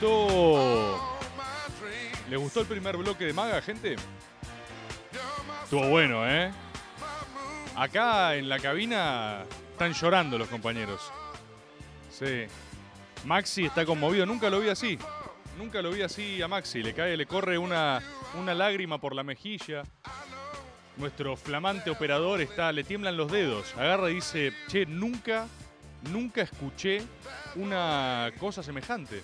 [0.00, 1.18] Gustó?
[2.28, 3.96] ¿Les gustó el primer bloque de Maga, gente?
[5.64, 6.52] Estuvo bueno, ¿eh?
[7.74, 11.12] Acá en la cabina están llorando los compañeros.
[12.10, 12.46] Sí.
[13.24, 14.26] Maxi está conmovido.
[14.26, 14.98] Nunca lo vi así.
[15.58, 16.82] Nunca lo vi así a Maxi.
[16.82, 18.00] Le cae, le corre una,
[18.38, 19.82] una lágrima por la mejilla.
[20.96, 23.74] Nuestro flamante operador está, le tiemblan los dedos.
[23.76, 25.46] Agarra y dice, che, nunca,
[26.10, 27.02] nunca escuché
[27.54, 29.22] una cosa semejante.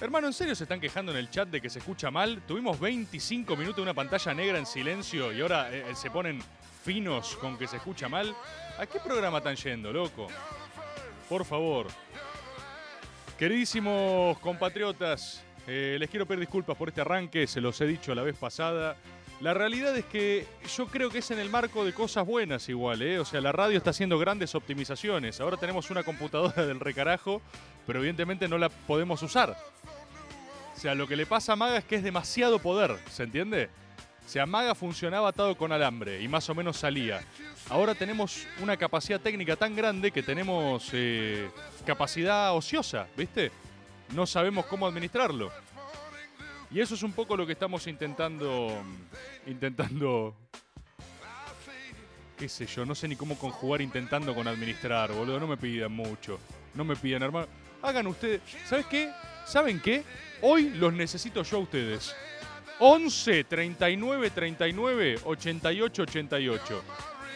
[0.00, 2.42] Hermano, ¿en serio se están quejando en el chat de que se escucha mal?
[2.46, 6.42] Tuvimos 25 minutos de una pantalla negra en silencio y ahora eh, se ponen
[6.84, 8.34] finos con que se escucha mal.
[8.78, 10.26] ¿A qué programa están yendo, loco?
[11.28, 11.86] Por favor.
[13.38, 18.22] Queridísimos compatriotas, eh, les quiero pedir disculpas por este arranque, se los he dicho la
[18.22, 18.96] vez pasada.
[19.40, 23.02] La realidad es que yo creo que es en el marco de cosas buenas igual,
[23.02, 23.18] ¿eh?
[23.18, 25.40] O sea, la radio está haciendo grandes optimizaciones.
[25.40, 27.42] Ahora tenemos una computadora del recarajo,
[27.86, 29.56] pero evidentemente no la podemos usar.
[30.74, 33.68] O sea, lo que le pasa a Maga es que es demasiado poder, ¿se entiende?
[34.24, 37.20] O sea, Maga funcionaba atado con alambre y más o menos salía.
[37.68, 41.50] Ahora tenemos una capacidad técnica tan grande que tenemos eh,
[41.84, 43.50] capacidad ociosa, ¿viste?
[44.14, 45.50] No sabemos cómo administrarlo.
[46.74, 48.82] Y eso es un poco lo que estamos intentando.
[49.46, 50.34] Intentando.
[52.36, 55.38] Qué sé yo, no sé ni cómo conjugar intentando con administrar, boludo.
[55.38, 56.40] No me pidan mucho.
[56.74, 57.46] No me pidan, hermano.
[57.80, 58.40] Hagan ustedes.
[58.66, 59.12] ¿Sabes qué?
[59.46, 60.02] ¿Saben qué?
[60.42, 62.12] Hoy los necesito yo a ustedes.
[62.80, 66.82] 11 39 39 88 88.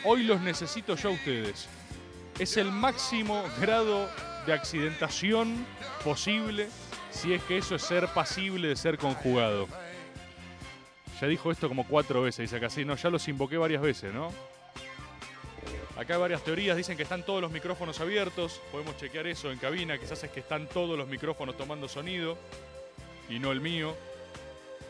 [0.02, 1.68] Hoy los necesito yo a ustedes.
[2.40, 4.10] Es el máximo grado
[4.46, 5.64] de accidentación
[6.02, 6.66] posible
[7.18, 9.66] si es que eso es ser pasible de ser conjugado.
[11.20, 14.14] Ya dijo esto como cuatro veces, dice acá, sí, no, ya los invoqué varias veces,
[14.14, 14.32] ¿no?
[15.96, 19.58] Acá hay varias teorías, dicen que están todos los micrófonos abiertos, podemos chequear eso en
[19.58, 22.38] cabina, quizás es que están todos los micrófonos tomando sonido
[23.28, 23.96] y no el mío.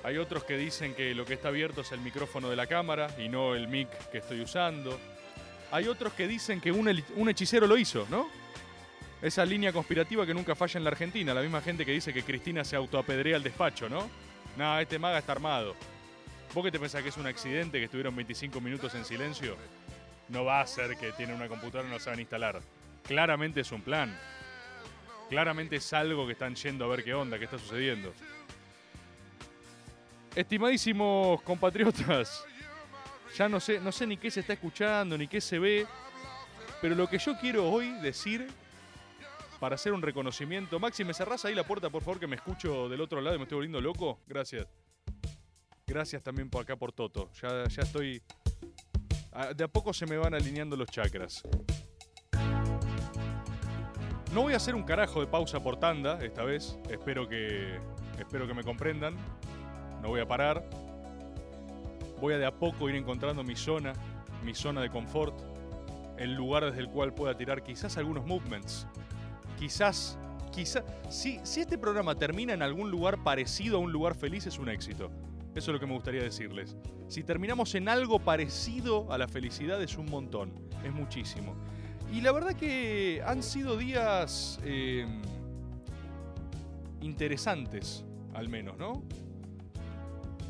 [0.04, 3.08] Hay otros que dicen que lo que está abierto es el micrófono de la cámara
[3.18, 5.00] y no el mic que estoy usando.
[5.72, 8.28] Hay otros que dicen que un hechicero lo hizo, ¿no?
[9.20, 11.34] Esa línea conspirativa que nunca falla en la Argentina.
[11.34, 14.08] La misma gente que dice que Cristina se autoapedrea al despacho, ¿no?
[14.56, 15.74] No, este maga está armado.
[16.54, 19.56] ¿Vos qué te pensás que es un accidente que estuvieron 25 minutos en silencio?
[20.28, 22.60] No va a ser que tiene una computadora y no saben instalar.
[23.04, 24.16] Claramente es un plan.
[25.28, 28.14] Claramente es algo que están yendo a ver qué onda, qué está sucediendo.
[30.34, 32.44] Estimadísimos compatriotas,
[33.36, 35.86] ya no sé, no sé ni qué se está escuchando, ni qué se ve,
[36.80, 38.46] pero lo que yo quiero hoy decir
[39.60, 40.78] para hacer un reconocimiento.
[40.78, 43.38] Maxi, ¿me cerrás ahí la puerta, por favor, que me escucho del otro lado y
[43.38, 44.20] me estoy volviendo loco?
[44.26, 44.66] Gracias.
[45.86, 47.30] Gracias también por acá por Toto.
[47.40, 48.22] Ya, ya estoy.
[49.32, 51.42] ah, De a poco se me van alineando los chakras.
[54.32, 56.78] No voy a hacer un carajo de pausa por tanda esta vez.
[56.90, 57.80] Espero que.
[58.18, 59.16] Espero que me comprendan.
[60.02, 60.68] No voy a parar.
[62.20, 63.92] Voy a de a poco ir encontrando mi zona,
[64.44, 65.40] mi zona de confort,
[66.18, 68.86] el lugar desde el cual pueda tirar quizás algunos movements.
[69.58, 70.18] Quizás,
[70.52, 70.84] quizás.
[71.08, 74.68] Si, si este programa termina en algún lugar parecido a un lugar feliz, es un
[74.68, 75.10] éxito.
[75.54, 76.76] Eso es lo que me gustaría decirles.
[77.08, 80.52] Si terminamos en algo parecido a la felicidad, es un montón.
[80.84, 81.56] Es muchísimo.
[82.12, 85.06] Y la verdad que han sido días eh,
[87.00, 88.04] interesantes,
[88.34, 89.02] al menos, ¿no?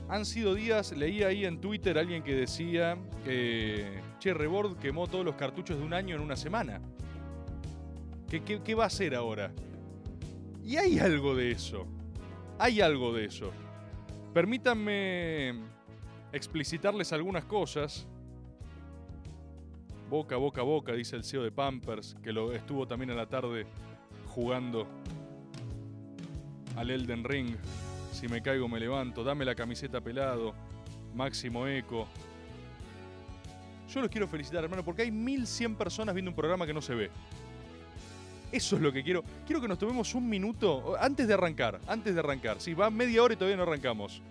[0.08, 5.06] Han sido días, leí ahí en Twitter a alguien que decía que Che Rebord quemó
[5.06, 6.80] todos los cartuchos de un año en una semana.
[8.28, 9.52] ¿Qué, va a hacer ahora?
[10.62, 11.86] Y hay algo de eso.
[12.58, 13.50] Hay algo de eso.
[14.34, 15.54] Permítanme
[16.32, 18.06] explicitarles algunas cosas.
[20.10, 23.66] Boca, boca, boca, dice el CEO de Pampers, que lo estuvo también en la tarde
[24.26, 24.86] jugando
[26.76, 27.56] al Elden Ring.
[28.12, 29.24] Si me caigo me levanto.
[29.24, 30.54] Dame la camiseta pelado.
[31.14, 32.06] Máximo Eco.
[33.88, 36.94] Yo los quiero felicitar, hermano, porque hay 1100 personas viendo un programa que no se
[36.94, 37.10] ve.
[38.50, 39.22] Eso es lo que quiero.
[39.46, 41.80] Quiero que nos tomemos un minuto antes de arrancar.
[41.86, 42.60] Antes de arrancar.
[42.60, 44.22] Si va media hora y todavía no arrancamos.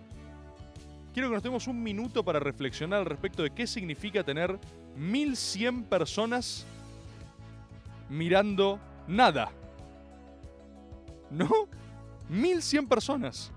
[1.14, 4.58] Quiero que nos tomemos un minuto para reflexionar al respecto de qué significa tener
[4.96, 6.66] 1100 personas
[8.08, 9.50] mirando nada.
[11.30, 11.48] ¿No?
[12.28, 13.52] 1100 personas.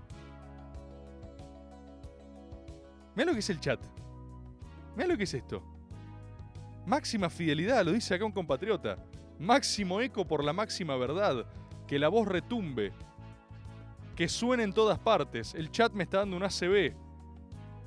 [3.14, 3.80] Mira lo que es el chat.
[4.96, 5.62] Mira lo que es esto.
[6.86, 8.96] Máxima fidelidad, lo dice acá un compatriota.
[9.42, 11.44] Máximo eco por la máxima verdad.
[11.88, 12.92] Que la voz retumbe.
[14.14, 15.52] Que suene en todas partes.
[15.56, 16.94] El chat me está dando un ACB.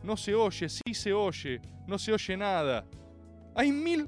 [0.04, 1.62] No se oye, sí se oye.
[1.88, 2.86] No se oye nada.
[3.56, 4.06] Hay mil...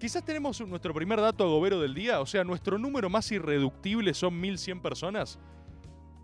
[0.00, 2.22] Quizás tenemos nuestro primer dato agobero del día.
[2.22, 5.38] O sea, nuestro número más irreductible son 1100 personas.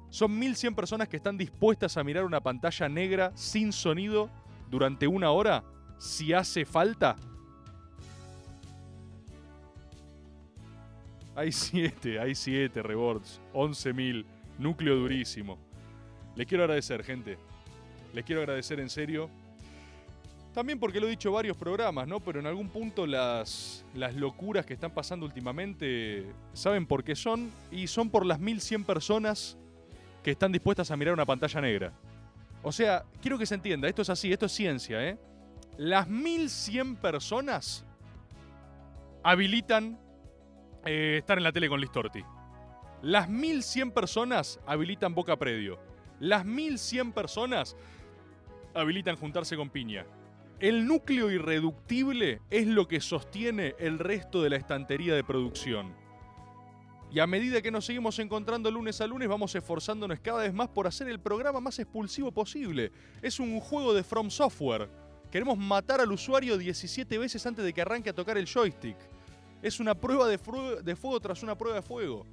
[0.09, 4.31] Son 1100 personas que están dispuestas a mirar una pantalla negra sin sonido
[4.71, 5.63] durante una hora
[5.99, 7.17] si hace falta.
[11.39, 14.25] Hay 7, hay 7 rewards, 11.000,
[14.59, 15.57] núcleo durísimo.
[16.35, 17.39] Les quiero agradecer, gente.
[18.13, 19.31] Les quiero agradecer en serio.
[20.53, 22.19] También porque lo he dicho varios programas, ¿no?
[22.19, 27.53] Pero en algún punto las, las locuras que están pasando últimamente, ¿saben por qué son?
[27.71, 29.57] Y son por las 1100 personas
[30.25, 31.93] que están dispuestas a mirar una pantalla negra.
[32.65, 35.17] O sea, quiero que se entienda, esto es así, esto es ciencia, ¿eh?
[35.77, 37.85] Las 1100 personas
[39.23, 40.01] habilitan
[40.85, 42.23] eh, estar en la tele con Listorti.
[43.03, 45.79] Las 1100 personas habilitan Boca Predio.
[46.21, 47.77] Las 1100 personas
[48.75, 50.07] habilitan juntarse con Piña.
[50.61, 55.95] El núcleo irreductible es lo que sostiene el resto de la estantería de producción.
[57.11, 60.69] Y a medida que nos seguimos encontrando lunes a lunes, vamos esforzándonos cada vez más
[60.69, 62.93] por hacer el programa más expulsivo posible.
[63.23, 64.91] Es un juego de From Software.
[65.31, 68.97] Queremos matar al usuario 17 veces antes de que arranque a tocar el joystick.
[69.63, 72.25] Es una prueba de, fuego tras una prueba de fuego.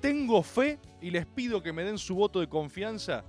[0.00, 3.24] Tengo fe y les pido que me den su voto de confianza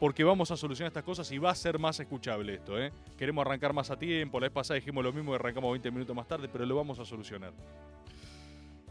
[0.00, 2.78] porque vamos a solucionar estas cosas y va a ser más escuchable esto.
[2.78, 2.92] ¿eh?
[3.18, 4.40] Queremos arrancar más a tiempo.
[4.40, 6.98] La vez pasada dijimos lo mismo y arrancamos 20 minutos más tarde, pero lo vamos
[6.98, 7.52] a solucionar.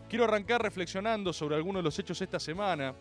[0.09, 2.93] Quiero arrancar reflexionando sobre algunos de los hechos esta semana,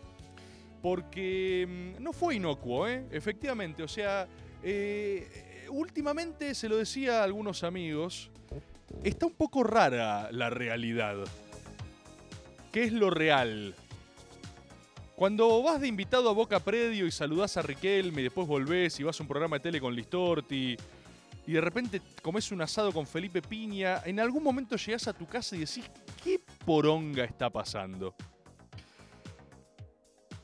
[0.81, 3.05] porque mm, no fue inocuo, ¿eh?
[3.11, 3.83] efectivamente.
[3.83, 4.27] O sea,
[4.63, 8.31] eh, últimamente se lo decía a algunos amigos,
[9.03, 11.17] está un poco rara la realidad.
[12.71, 13.75] ¿Qué es lo real?
[15.15, 19.03] Cuando vas de invitado a Boca Predio y saludás a Riquelme y después volvés y
[19.03, 20.75] vas a un programa de tele con Listorti
[21.47, 25.25] y de repente comes un asado con Felipe Piña, en algún momento llegás a tu
[25.25, 25.89] casa y decís,
[26.23, 28.15] ¿qué poronga está pasando?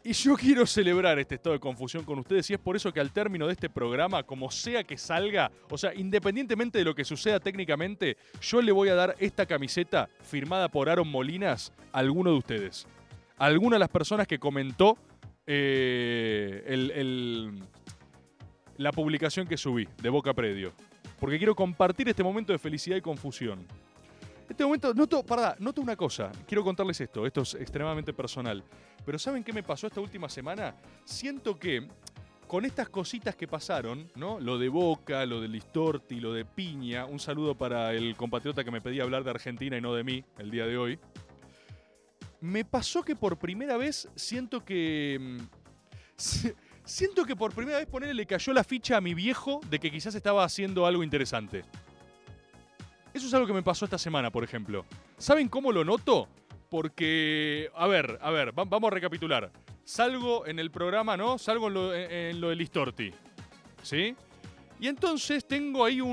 [0.04, 3.00] Y yo quiero celebrar este estado de confusión con ustedes y es por eso que
[3.00, 7.06] al término de este programa, como sea que salga, o sea, independientemente de lo que
[7.06, 12.32] suceda técnicamente, yo le voy a dar esta camiseta firmada por Aaron Molinas a alguno
[12.32, 12.88] de ustedes.
[13.38, 14.98] A alguna de las personas que comentó
[15.46, 17.60] eh, el-
[18.78, 20.72] la publicación que subí de Boca Predio.
[21.20, 23.60] Porque quiero compartir este momento de felicidad y confusión.
[24.52, 26.30] Este momento, noto, pará, noto una cosa.
[26.46, 27.26] Quiero contarles esto.
[27.26, 28.62] Esto es extremadamente personal.
[29.06, 30.76] Pero ¿saben qué me pasó esta última semana?
[31.06, 31.88] Siento que
[32.48, 34.42] con estas cositas que pasaron, ¿no?
[34.42, 37.06] Lo de Boca, lo de Listorti, lo de Piña.
[37.06, 40.24] Un saludo para el compatriota que me pedía hablar de Argentina y no de mí
[40.38, 41.00] el día de hoy.
[42.42, 45.18] Me pasó que por primera vez siento que.
[45.20, 45.38] mm,
[46.18, 46.52] si-
[46.84, 49.90] Siento que por primera vez ponerle le cayó la ficha a mi viejo de que
[49.92, 51.64] quizás estaba haciendo algo interesante.
[53.22, 54.84] Eso es algo que me pasó esta semana, por ejemplo.
[55.20, 56.28] ¿Saben cómo lo noto?
[56.72, 59.52] Porque, a ver, a ver, va- vamos a recapitular.
[59.84, 61.38] Salgo en el programa, ¿no?
[61.38, 62.52] Salgo en lo, en- lo.
[63.84, 64.16] ¿Sí?
[64.80, 66.10] Y entonces tengo ahí un,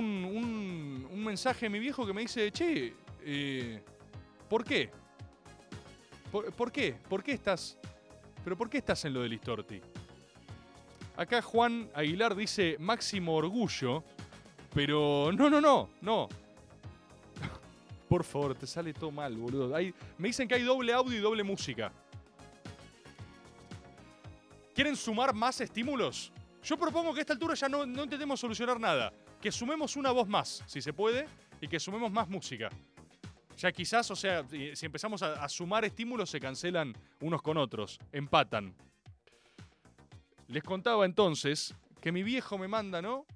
[1.11, 2.93] un- mensaje de mi viejo que me dice, che,
[3.25, 3.83] eh,
[4.51, 4.91] ¿por qué?
[6.31, 6.95] ¿Por, por qué?
[7.09, 7.79] ¿Por qué estás?
[8.45, 9.81] ¿Pero por qué estás en lo de Listorti?
[11.17, 14.05] Acá Juan Aguilar dice máximo orgullo,
[14.75, 16.29] pero no, no, no, no.
[18.09, 19.69] Por favor, te sale todo mal, boludo.
[20.17, 21.93] Me dicen que hay doble audio y doble música.
[24.75, 26.33] ¿Quieren sumar más estímulos?
[26.63, 29.13] Yo propongo que a esta altura ya no, intentemos solucionar nada.
[29.41, 31.27] Que sumemos una voz más, si se puede,
[31.61, 32.71] y que sumemos más música.
[33.57, 38.75] Ya quizás, o sea, si empezamos a sumar estímulos, se cancelan unos con otros, empatan.
[40.47, 43.27] Les contaba entonces que mi viejo me manda, ¿no?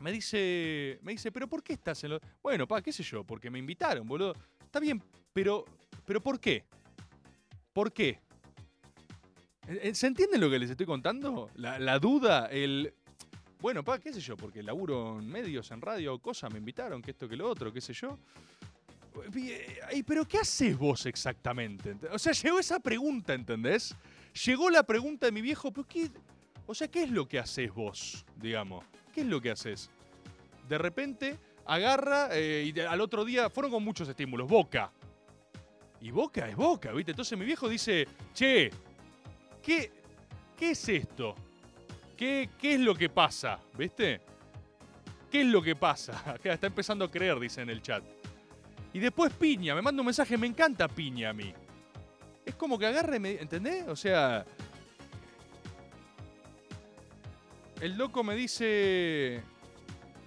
[0.00, 2.20] Me dice, me dice, pero ¿por qué estás en lo...?
[2.42, 4.34] Bueno, pa, qué sé yo, porque me invitaron, boludo.
[4.62, 5.64] Está bien, pero,
[6.04, 6.64] pero ¿por qué?
[7.72, 8.20] ¿Por qué?
[9.68, 11.48] Eh, eh, ¿Se entiende lo que les estoy contando?
[11.56, 12.92] La, duda, el...
[13.60, 17.12] Bueno, pa, qué sé yo, porque laburo en medios, en radio, cosas, me invitaron, que
[17.12, 18.18] esto, que lo otro, qué sé yo.
[19.36, 21.94] Eh, ay, Pero ¿qué haces vos exactamente?
[21.94, 23.94] Ent- O sea, llegó esa pregunta, ¿entendés?
[24.44, 26.10] Llegó la pregunta de mi viejo, pero qué...
[26.66, 28.84] O sea, ¿qué es lo que haces vos, digamos?
[29.14, 29.90] ¿Qué es lo que haces?
[30.68, 34.48] De repente agarra eh, y al otro día fueron con muchos estímulos.
[34.48, 34.90] Boca.
[36.00, 37.12] Y Boca es Boca, ¿viste?
[37.12, 38.70] Entonces mi viejo dice, che,
[39.62, 39.92] ¿qué,
[40.56, 41.34] qué es esto?
[42.16, 43.60] ¿Qué, ¿Qué es lo que pasa?
[43.78, 44.20] ¿Viste?
[45.30, 46.36] ¿Qué es lo que pasa?
[46.44, 48.02] Está empezando a creer, dice en el chat.
[48.92, 51.54] Y después Piña, me manda un mensaje, me encanta Piña a mí.
[52.44, 53.86] Es como que agarre, ¿entendés?
[53.88, 54.44] O sea...
[57.84, 59.42] El loco me dice...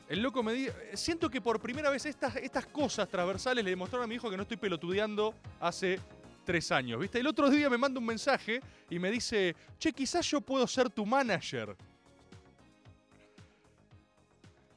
[0.08, 0.76] El loco me dice...
[0.94, 4.38] Siento que por primera vez estas, estas cosas transversales le demostraron a mi hijo que
[4.38, 6.00] no estoy pelotudeando hace
[6.46, 7.20] tres años, ¿viste?
[7.20, 8.62] El otro día me manda un mensaje
[8.92, 11.76] y me dice, che, quizás yo puedo ser tu manager.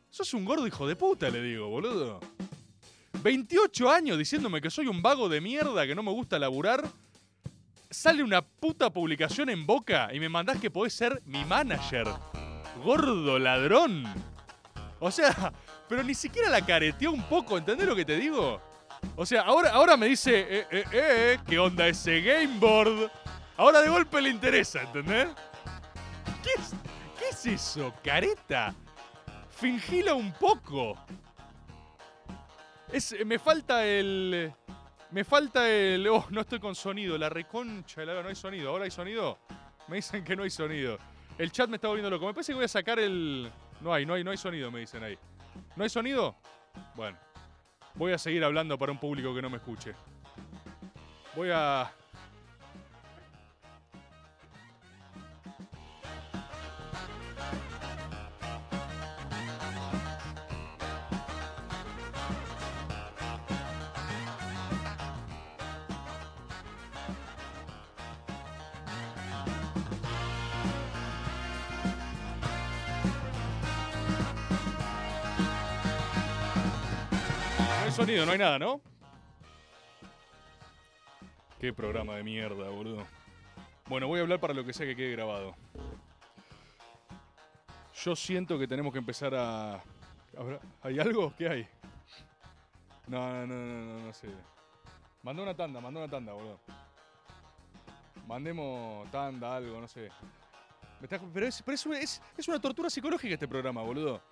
[0.08, 2.18] Sos un gordo hijo de puta, le digo, boludo.
[3.22, 6.88] 28 años diciéndome que soy un vago de mierda, que no me gusta laburar.
[7.90, 12.06] Sale una puta publicación en boca y me mandás que podés ser mi manager.
[12.84, 14.04] Gordo ladrón.
[14.98, 15.52] O sea,
[15.88, 18.60] pero ni siquiera la careteó un poco, ¿entendés lo que te digo?
[19.16, 23.10] O sea, ahora, ahora me dice, eh, eh, eh, ¿qué onda ese gameboard?
[23.56, 25.28] Ahora de golpe le interesa, ¿entendés?
[26.42, 26.74] ¿Qué es,
[27.18, 28.74] qué es eso, careta?
[29.48, 30.96] Fingila un poco.
[32.92, 34.52] Es, me falta el...
[35.10, 36.06] Me falta el...
[36.06, 37.18] Oh, no estoy con sonido.
[37.18, 38.70] La reconcha, no hay sonido.
[38.70, 39.38] ¿Ahora hay sonido?
[39.88, 40.98] Me dicen que no hay sonido.
[41.40, 42.26] El chat me está volviendo loco.
[42.26, 43.50] Me parece que voy a sacar el...
[43.80, 45.16] No hay, no hay, no hay sonido, me dicen ahí.
[45.74, 46.36] ¿No hay sonido?
[46.94, 47.16] Bueno.
[47.94, 49.94] Voy a seguir hablando para un público que no me escuche.
[51.34, 51.90] Voy a...
[78.00, 78.80] sonido, no hay nada, ¿no?
[81.58, 83.06] Qué programa de mierda, boludo.
[83.86, 85.54] Bueno, voy a hablar para lo que sea que quede grabado.
[88.02, 89.74] Yo siento que tenemos que empezar a...
[90.38, 91.34] ¿Habrá- ¿Hay algo?
[91.36, 91.68] ¿Qué hay?
[93.06, 94.28] No, no, no, no, no, no sé.
[95.22, 96.58] Mandó una tanda, mandó una tanda, boludo.
[98.26, 100.08] Mandemos tanda, algo, no sé.
[101.34, 104.22] Pero, es, pero es- es una tortura psicológica este programa, boludo.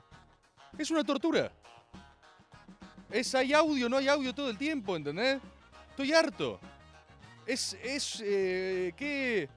[0.79, 1.51] Es una tortura.
[3.11, 5.41] Es hay audio, no hay audio todo el tiempo, ¿entendés?
[5.91, 6.61] Estoy harto.
[7.47, 9.49] Es, es, eh, que...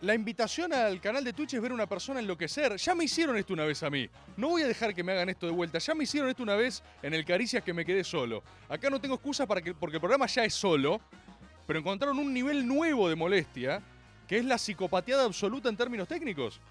[0.00, 2.76] La invitación al canal de Twitch es ver a una persona enloquecer.
[2.76, 4.08] Ya me hicieron esto una vez a mí.
[4.38, 5.78] No voy a dejar que me hagan esto de vuelta.
[5.78, 8.42] Ya me hicieron esto una vez en el Caricias que me quedé solo.
[8.70, 11.02] Acá no tengo excusa para que, porque el programa ya es solo,
[11.66, 13.82] pero encontraron un nivel nuevo de molestia,
[14.26, 16.62] que es la psicopateada absoluta en términos técnicos.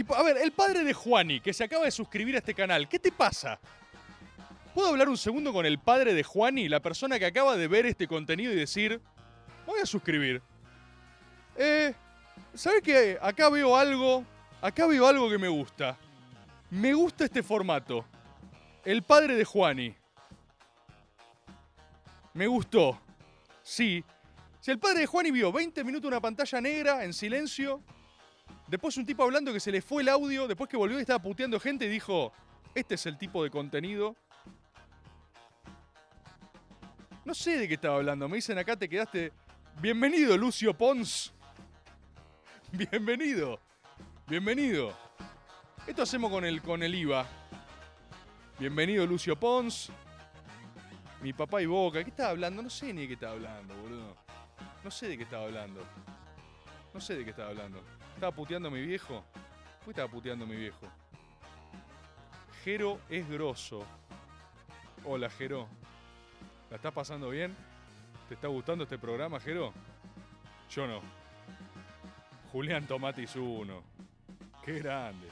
[0.00, 2.88] Y a ver, el padre de Juani, que se acaba de suscribir a este canal,
[2.88, 3.60] ¿qué te pasa?
[4.72, 7.84] ¿Puedo hablar un segundo con el padre de Juani, la persona que acaba de ver
[7.84, 8.98] este contenido y decir,
[9.66, 10.40] voy a suscribir?
[11.54, 11.92] Eh,
[12.54, 13.18] ¿sabes qué?
[13.20, 14.24] Acá veo algo,
[14.62, 15.98] acá veo algo que me gusta.
[16.70, 18.06] Me gusta este formato.
[18.86, 19.94] El padre de Juani.
[22.32, 22.98] Me gustó.
[23.62, 24.02] Sí.
[24.60, 27.82] Si el padre de Juani vio 20 minutos una pantalla negra en silencio,
[28.70, 31.20] después un tipo hablando que se le fue el audio, después que volvió y estaba
[31.20, 32.32] puteando gente y dijo,
[32.72, 34.14] este es el tipo de contenido.
[37.24, 38.28] No sé de qué estaba hablando.
[38.28, 39.32] Me dicen acá te quedaste.
[39.80, 41.32] Bienvenido, Lucio Pons.
[42.72, 43.58] Bienvenido.
[44.28, 44.96] Bienvenido.
[45.86, 47.26] Esto hacemos con el, con el IVA.
[48.58, 49.90] Bienvenido, Lucio Pons.
[51.22, 52.04] Mi papá y Boca.
[52.04, 52.62] ¿Qué estaba hablando?
[52.62, 54.16] No sé ni de qué estaba hablando, boludo.
[54.84, 55.84] No sé de qué estaba hablando.
[56.94, 57.82] No sé de qué estaba hablando.
[58.20, 59.24] ¿Estaba puteando mi viejo?
[59.82, 60.86] ¿Por estaba puteando mi viejo?
[62.62, 63.82] Jero es grosso.
[65.06, 65.66] Hola, Jero.
[66.68, 67.56] ¿La estás pasando bien?
[68.28, 69.72] ¿Te está gustando este programa, Jero?
[70.68, 71.00] Yo no.
[72.52, 73.82] Julián Tomatis uno.
[74.66, 75.26] Qué grande.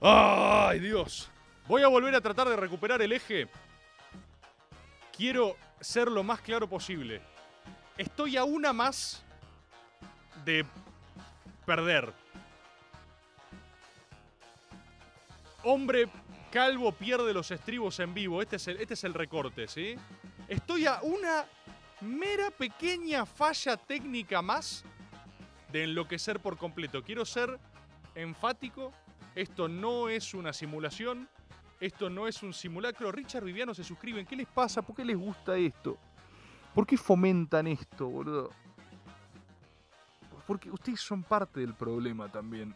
[0.00, 1.30] ¡Ay, Dios!
[1.66, 3.46] Voy a volver a tratar de recuperar el eje.
[5.14, 7.20] Quiero ser lo más claro posible.
[7.98, 9.22] Estoy a una más
[10.48, 10.64] de
[11.66, 12.10] perder.
[15.62, 16.08] Hombre
[16.50, 18.40] Calvo pierde los estribos en vivo.
[18.40, 19.96] Este es el, este es el recorte, ¿sí?
[20.48, 21.44] Estoy a una
[22.00, 24.84] mera pequeña falla técnica más
[25.70, 27.02] de enloquecer por completo.
[27.02, 27.58] Quiero ser
[28.14, 28.90] enfático.
[29.34, 31.28] Esto no es una simulación.
[31.78, 33.12] Esto no es un simulacro.
[33.12, 34.24] Richard Viviano se suscriben.
[34.24, 34.80] ¿Qué les pasa?
[34.80, 35.98] ¿Por qué les gusta esto?
[36.74, 38.50] ¿Por qué fomentan esto, boludo?
[40.48, 42.74] Porque ustedes son parte del problema también.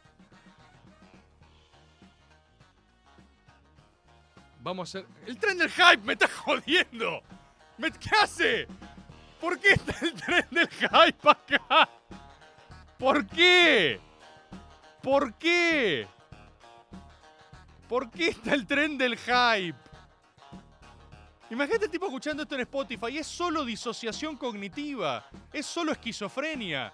[4.61, 5.09] Vamos a hacer.
[5.26, 6.02] ¡El tren del hype!
[6.05, 7.23] ¡Me está jodiendo!
[7.79, 7.91] ¿Me...
[7.91, 8.69] ¿Qué hace?
[9.41, 11.88] ¿Por qué está el tren del hype acá?
[12.99, 13.99] ¿Por qué?
[15.02, 16.07] ¿Por qué?
[17.88, 19.79] ¿Por qué está el tren del hype?
[21.49, 23.17] Imagínate el tipo escuchando esto en Spotify.
[23.17, 25.25] Es solo disociación cognitiva.
[25.50, 26.93] Es solo esquizofrenia.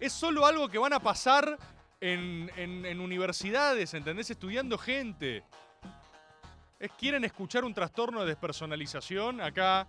[0.00, 1.58] Es solo algo que van a pasar
[2.00, 4.30] en, en- universidades, ¿entendés?
[4.30, 5.44] Estudiando gente.
[6.78, 9.40] Es, quieren escuchar un trastorno de despersonalización.
[9.42, 9.86] Acá.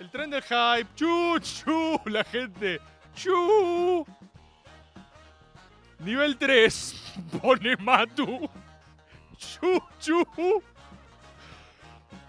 [0.00, 0.88] El tren del hype.
[0.96, 2.00] Chu, chu.
[2.06, 2.80] La gente.
[3.14, 4.04] Chu.
[6.00, 7.14] Nivel 3.
[7.40, 8.50] Pone Matu.
[9.38, 10.62] Chu, chu.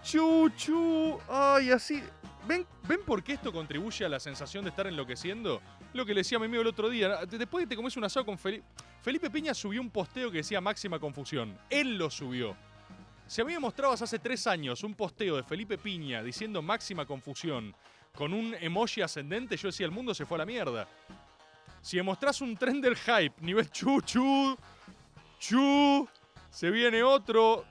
[0.04, 1.18] Chu, chu.
[1.28, 2.00] Ay, así.
[2.46, 5.60] ¿Ven, ¿Ven por qué esto contribuye a la sensación de estar enloqueciendo?
[5.96, 7.24] Lo que le decía a mi amigo el otro día.
[7.24, 8.66] Después de que te comes un asado con Felipe.
[9.00, 11.56] Felipe Piña subió un posteo que decía máxima confusión.
[11.70, 12.54] Él lo subió.
[13.26, 17.06] Si a mí me mostrabas hace tres años un posteo de Felipe Piña diciendo máxima
[17.06, 17.74] confusión
[18.14, 20.86] con un emoji ascendente, yo decía el mundo se fue a la mierda.
[21.80, 24.54] Si me mostrás un tren del hype, nivel chu, chu,
[25.38, 26.06] chu,
[26.50, 27.64] se viene otro.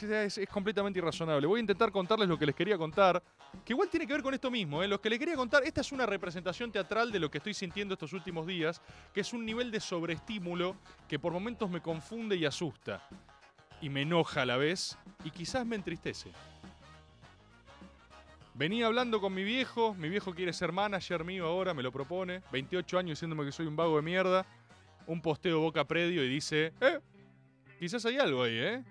[0.00, 1.46] Es completamente irrazonable.
[1.46, 3.22] Voy a intentar contarles lo que les quería contar,
[3.64, 4.82] que igual tiene que ver con esto mismo.
[4.82, 4.88] ¿eh?
[4.88, 7.94] Lo que les quería contar, esta es una representación teatral de lo que estoy sintiendo
[7.94, 8.80] estos últimos días,
[9.12, 10.76] que es un nivel de sobreestímulo
[11.08, 13.06] que por momentos me confunde y asusta.
[13.80, 16.32] Y me enoja a la vez, y quizás me entristece.
[18.54, 22.42] Venía hablando con mi viejo, mi viejo quiere ser manager mío ahora, me lo propone.
[22.50, 24.44] 28 años diciéndome que soy un vago de mierda.
[25.06, 26.98] Un posteo boca predio y dice, eh,
[27.78, 28.84] quizás hay algo ahí, ¿eh?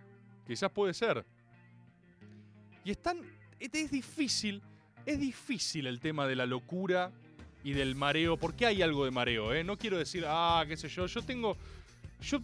[0.47, 1.25] Quizás puede ser.
[2.85, 3.21] Y es tan,
[3.59, 4.61] es es difícil,
[5.05, 7.11] es difícil el tema de la locura
[7.63, 9.63] y del mareo, porque hay algo de mareo, ¿eh?
[9.63, 11.57] No quiero decir, ah, qué sé yo, yo tengo,
[12.21, 12.39] yo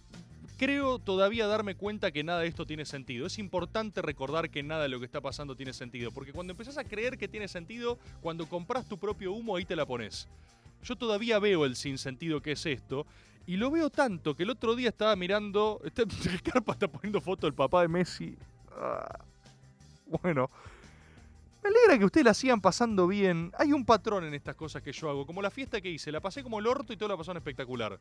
[0.58, 3.26] creo todavía darme cuenta que nada de esto tiene sentido.
[3.26, 6.78] Es importante recordar que nada de lo que está pasando tiene sentido, porque cuando empezás
[6.78, 10.28] a creer que tiene sentido, cuando compras tu propio humo, ahí te la pones.
[10.82, 13.06] Yo todavía veo el sinsentido que es esto,
[13.46, 15.80] y lo veo tanto que el otro día estaba mirando.
[15.84, 16.04] Está,
[16.42, 18.36] Carpa está poniendo foto del papá de Messi.
[18.72, 19.18] Ah,
[20.22, 20.50] bueno.
[21.64, 23.50] Me alegra que ustedes la sigan pasando bien.
[23.58, 25.24] Hay un patrón en estas cosas que yo hago.
[25.24, 26.12] Como la fiesta que hice.
[26.12, 27.98] La pasé como el orto y todo la pasaron espectacular.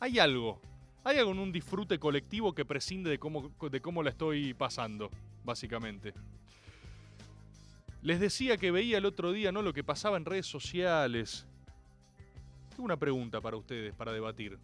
[0.00, 0.60] Hay algo.
[1.04, 5.10] Hay algo en un disfrute colectivo que prescinde de cómo, de cómo la estoy pasando,
[5.44, 6.12] básicamente.
[8.02, 9.62] Les decía que veía el otro día, ¿no?
[9.62, 11.46] Lo que pasaba en redes sociales.
[12.70, 14.58] Tengo una pregunta para ustedes, para debatir.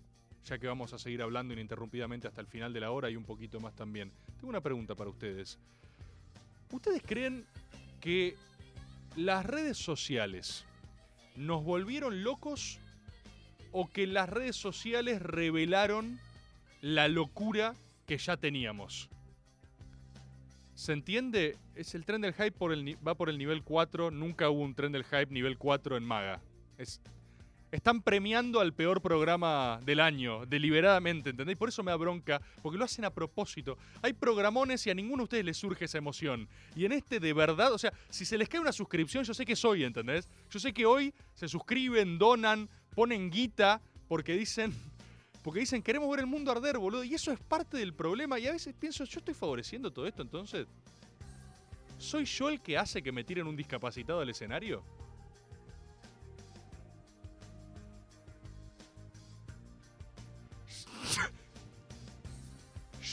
[0.44, 3.24] Ya que vamos a seguir hablando ininterrumpidamente hasta el final de la hora y un
[3.24, 4.10] poquito más también.
[4.38, 5.56] Tengo una pregunta para ustedes.
[6.72, 7.46] ¿Ustedes creen
[8.00, 8.36] que
[9.16, 10.64] las redes sociales
[11.36, 12.78] nos volvieron locos
[13.72, 16.18] o que las redes sociales revelaron
[16.80, 17.74] la locura
[18.06, 19.08] que ya teníamos?
[20.74, 21.56] ¿Se entiende?
[21.74, 22.52] Es el tren del hype
[23.06, 24.12] va por el nivel 4.
[24.12, 26.40] Nunca hubo un tren del hype nivel 4 en Maga.
[26.78, 27.00] Es,
[27.70, 31.58] están premiando al peor programa del año, deliberadamente, ¿entendéis?
[31.58, 33.76] Por eso me da bronca, porque lo hacen a propósito.
[34.02, 36.48] Hay programones y a ninguno de ustedes les surge esa emoción.
[36.74, 39.44] Y en este, de verdad, o sea, si se les cae una suscripción, yo sé
[39.44, 40.28] que soy, ¿entendés?
[40.50, 44.74] Yo sé que hoy se suscriben, donan, ponen guita, porque dicen.
[45.40, 47.04] Porque dicen, queremos ver el mundo arder, boludo.
[47.04, 48.38] Y eso es parte del problema.
[48.38, 50.66] Y a veces pienso, ¿yo estoy favoreciendo todo esto entonces?
[51.96, 54.82] ¿Soy yo el que hace que me tiren un discapacitado al escenario?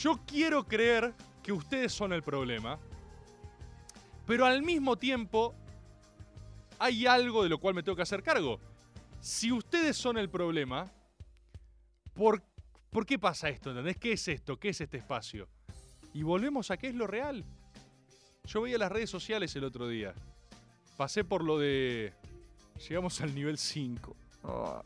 [0.02, 2.78] Yo quiero creer que ustedes son el problema,
[4.26, 5.54] pero al mismo tiempo
[6.78, 8.60] hay algo de lo cual me tengo que hacer cargo.
[9.20, 10.90] Si ustedes son el problema,
[12.12, 12.42] ¿por,
[12.90, 13.70] ¿por qué pasa esto?
[13.70, 13.96] ¿Entendés?
[13.96, 14.58] ¿Qué es esto?
[14.58, 15.48] ¿Qué es este espacio?
[16.12, 17.44] Y volvemos a qué es lo real.
[18.44, 20.14] Yo veía las redes sociales el otro día.
[20.96, 22.12] Pasé por lo de...
[22.88, 24.16] Llegamos al nivel 5.
[24.44, 24.82] Ah.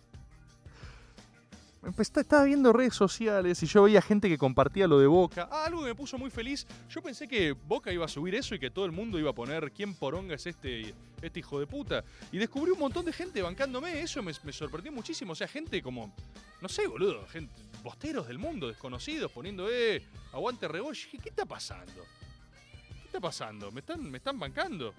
[1.82, 5.48] Empe- estaba viendo redes sociales y yo veía gente que compartía lo de Boca.
[5.50, 6.66] Ah, algo que me puso muy feliz.
[6.88, 9.34] Yo pensé que Boca iba a subir eso y que todo el mundo iba a
[9.34, 12.04] poner quién poronga es este, este hijo de puta.
[12.32, 14.00] Y descubrí un montón de gente bancándome.
[14.00, 15.32] Eso me, sorprendió muchísimo.
[15.32, 16.12] O sea, gente como,
[16.60, 20.94] no sé, boludo, gente, bosteros del mundo, desconocidos, poniendo, eh, aguante Reboy.
[20.94, 22.04] Dije, ¿Qué está pasando?
[23.00, 23.72] ¿Qué está pasando?
[23.72, 24.94] ¿Me están, me están bancando?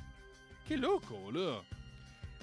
[0.67, 1.63] Qué loco, boludo.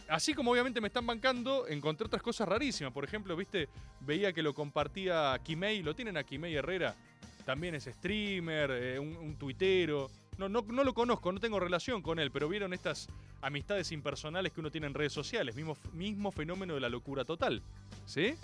[0.08, 2.92] Así como obviamente me están bancando, encontré otras cosas rarísimas.
[2.92, 3.68] Por ejemplo, viste,
[4.00, 6.96] veía que lo compartía Kimei, lo tienen a Kimei Herrera.
[7.44, 10.10] También es streamer, eh, un, un tuitero.
[10.38, 13.08] No, no, no lo conozco, no tengo relación con él, pero vieron estas
[13.42, 15.54] amistades impersonales que uno tiene en redes sociales.
[15.56, 17.62] Mismo, mismo fenómeno de la locura total.
[18.06, 18.34] ¿Sí?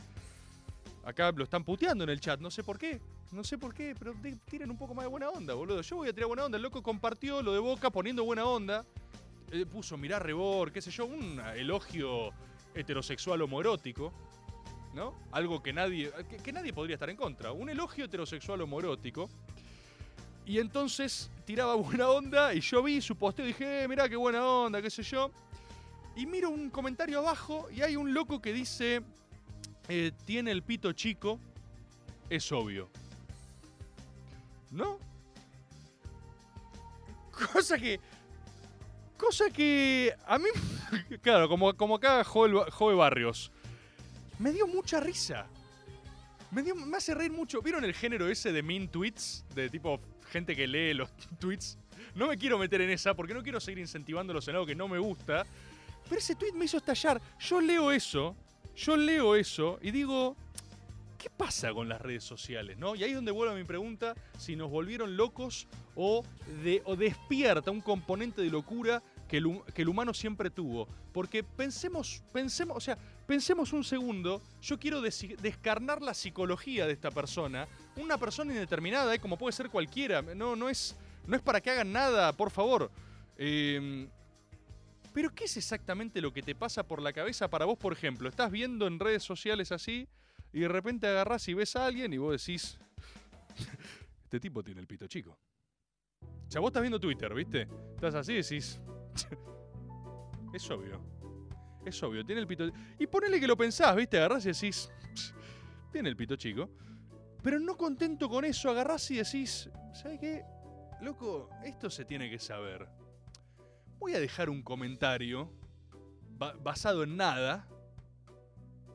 [1.04, 3.00] Acá lo están puteando en el chat, no sé por qué.
[3.30, 4.14] No sé por qué, pero
[4.48, 5.80] tiren un poco más de buena onda, boludo.
[5.80, 6.56] Yo voy a tirar buena onda.
[6.56, 8.84] El loco compartió lo de Boca poniendo buena onda.
[9.54, 12.32] Eh, puso mirá Rebor, qué sé yo, un elogio
[12.74, 14.12] heterosexual homoerótico,
[14.94, 15.14] ¿no?
[15.30, 16.10] Algo que nadie,
[16.42, 17.52] que, nadie podría estar en contra.
[17.52, 19.30] Un elogio heterosexual homoerótico.
[20.44, 24.16] Y entonces tiraba buena onda y yo vi su posteo y dije, eh, mirá qué
[24.16, 25.30] buena onda, qué sé yo.
[26.16, 29.02] Y miro un comentario abajo y hay un loco que dice,
[29.88, 31.38] eh, tiene el pito chico,
[32.28, 32.88] es obvio.
[34.72, 34.98] ¿No?
[37.52, 38.00] Cosa que
[39.24, 40.48] Cosa que a mí,
[41.22, 43.50] claro, como, como acá Joel, Ba- Joe Barrios,
[44.38, 45.46] me dio mucha risa.
[46.50, 47.62] Me, dio, me hace reír mucho.
[47.62, 49.44] ¿Vieron el género ese de mean tweets?
[49.54, 49.98] De tipo
[50.30, 51.08] gente que lee los
[51.38, 51.78] tweets.
[52.14, 54.88] No me quiero meter en esa porque no quiero seguir incentivándolos en algo que no
[54.88, 55.46] me gusta.
[56.06, 57.18] Pero ese tweet me hizo estallar.
[57.40, 58.36] Yo leo eso,
[58.76, 60.36] yo leo eso y digo,
[61.18, 62.76] ¿qué pasa con las redes sociales?
[62.76, 62.94] ¿no?
[62.94, 66.22] Y ahí es donde vuelve mi pregunta, si nos volvieron locos o,
[66.62, 70.88] de, o despierta un componente de locura que el, que el humano siempre tuvo.
[71.12, 77.10] Porque pensemos, pensemos, o sea, pensemos un segundo, yo quiero descarnar la psicología de esta
[77.10, 79.18] persona, una persona indeterminada, ¿eh?
[79.18, 82.90] como puede ser cualquiera, no, no, es, no es para que hagan nada, por favor.
[83.36, 84.08] Eh,
[85.14, 88.28] pero ¿qué es exactamente lo que te pasa por la cabeza para vos, por ejemplo?
[88.28, 90.08] Estás viendo en redes sociales así
[90.52, 92.76] y de repente agarrás y ves a alguien y vos decís,
[94.24, 95.38] este tipo tiene el pito chico.
[96.20, 97.68] O sea, vos estás viendo Twitter, ¿viste?
[97.94, 98.80] Estás así y decís,
[100.52, 101.00] es obvio.
[101.84, 102.64] Es obvio, tiene el pito...
[102.98, 104.16] Y ponele que lo pensás, ¿viste?
[104.18, 104.90] Agarrás y decís,
[105.92, 106.70] tiene el pito chico.
[107.42, 110.42] Pero no contento con eso, agarrás y decís, ¿sabes qué?
[111.02, 112.88] Loco, esto se tiene que saber.
[113.98, 115.50] Voy a dejar un comentario
[116.38, 117.68] ba- basado en nada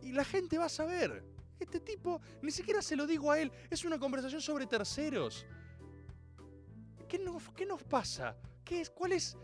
[0.02, 1.24] y la gente va a saber.
[1.60, 5.46] Este tipo, ni siquiera se lo digo a él, es una conversación sobre terceros.
[7.08, 8.36] ¿Qué nos, qué nos pasa?
[8.64, 8.90] ¿Qué es?
[8.90, 9.38] ¿Cuál es?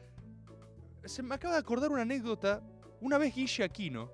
[1.06, 2.62] Se me acaba de acordar una anécdota.
[3.02, 4.10] Una vez Guille Aquino,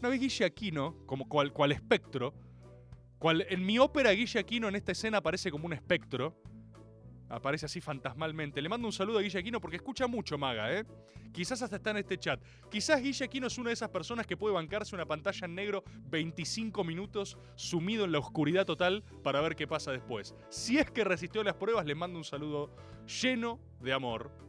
[0.00, 2.34] una vez Guille Aquino, como cual, cual espectro,
[3.18, 6.36] cual en mi ópera Guille Aquino en esta escena aparece como un espectro,
[7.30, 8.60] aparece así fantasmalmente.
[8.60, 10.84] Le mando un saludo a Guille Aquino porque escucha mucho Maga, ¿eh?
[11.32, 12.40] Quizás hasta está en este chat.
[12.70, 15.84] Quizás Guille Aquino es una de esas personas que puede bancarse una pantalla en negro
[16.10, 20.34] 25 minutos sumido en la oscuridad total para ver qué pasa después.
[20.50, 22.74] Si es que resistió las pruebas, le mando un saludo
[23.06, 24.45] lleno de amor.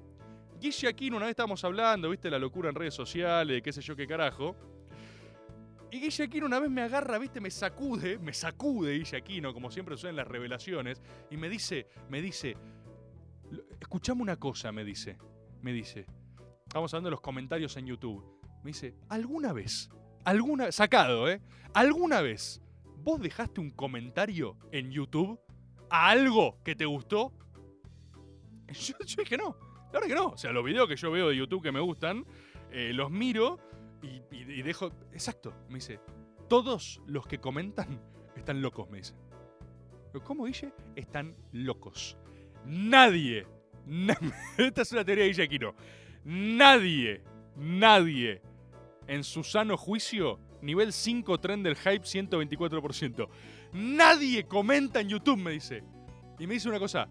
[0.59, 3.95] Guille Aquino, una vez estábamos hablando, viste, la locura en redes sociales, qué sé yo
[3.95, 4.55] qué carajo.
[5.91, 9.71] Y Guille Aquino una vez me agarra, viste, me sacude, me sacude Guille Aquino, como
[9.71, 12.57] siempre sucede en las revelaciones, y me dice, me dice,
[13.51, 15.17] "Lo- escuchame una cosa, me dice,
[15.61, 16.05] me dice,
[16.67, 18.23] estamos hablando de los comentarios en YouTube,
[18.63, 19.89] me dice, ¿alguna vez,
[20.25, 21.41] alguna, sacado, eh,
[21.73, 22.61] alguna vez,
[22.97, 25.39] vos dejaste un comentario en YouTube
[25.89, 27.31] a algo que te gustó?
[28.73, 29.55] Yo, yo dije no,
[29.93, 31.79] la verdad que no, o sea, los videos que yo veo de YouTube que me
[31.79, 32.25] gustan,
[32.71, 33.59] eh, los miro
[34.01, 34.91] y, dejo.
[35.11, 35.99] Exacto, me dice.
[36.47, 37.99] Todos los que comentan
[38.35, 39.13] están locos, me dice.
[40.23, 40.73] ¿Cómo Guille?
[40.95, 42.17] Están locos.
[42.65, 43.45] Nadie.
[43.85, 44.17] na-
[44.57, 45.73] Esta es una teoría de Guille.
[46.23, 47.21] Nadie,
[47.55, 48.41] nadie
[49.07, 53.27] en su sano juicio, nivel 5 trend del hype 124%.
[53.73, 55.83] Nadie comenta en YouTube, me dice.
[56.39, 57.07] Y me dice una cosa.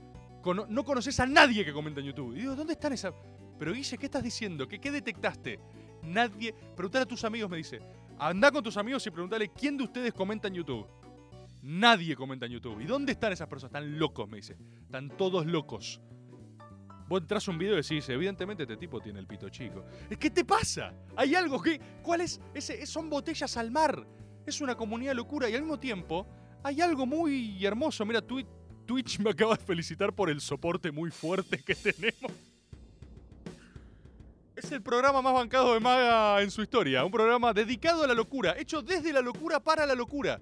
[0.54, 2.34] No conoces a nadie que comenta en YouTube.
[2.36, 3.12] Y digo, ¿dónde están esas?
[3.58, 4.68] Pero Guille, ¿qué estás diciendo?
[4.68, 5.58] ¿Qué, qué detectaste?
[6.02, 6.52] Nadie.
[6.74, 7.80] Preguntale a tus amigos, me dice.
[8.18, 10.86] Anda con tus amigos y preguntale quién de ustedes comenta en YouTube.
[11.62, 12.80] Nadie comenta en YouTube.
[12.80, 13.70] ¿Y dónde están esas personas?
[13.74, 14.56] Están locos, me dice.
[14.84, 16.00] Están todos locos.
[17.08, 19.84] Vos entras un video y decís, evidentemente este tipo tiene el pito chico.
[20.18, 20.92] ¿Qué te pasa?
[21.16, 21.80] Hay algo que.
[22.02, 22.40] ¿Cuál es?
[22.84, 24.06] Son botellas al mar.
[24.44, 26.26] Es una comunidad locura y al mismo tiempo
[26.62, 28.04] hay algo muy hermoso.
[28.04, 28.46] Mira, Twi-
[28.86, 32.32] Twitch me acaba de felicitar por el soporte muy fuerte que tenemos.
[34.54, 37.04] Es el programa más bancado de Maga en su historia.
[37.04, 40.40] Un programa dedicado a la locura, hecho desde la locura para la locura.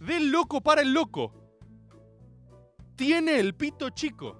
[0.00, 1.32] Del loco para el loco.
[2.96, 4.38] Tiene el pito chico.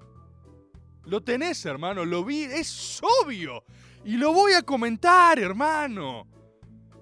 [1.05, 3.65] Lo tenés, hermano, lo vi, es obvio.
[4.05, 6.27] Y lo voy a comentar, hermano.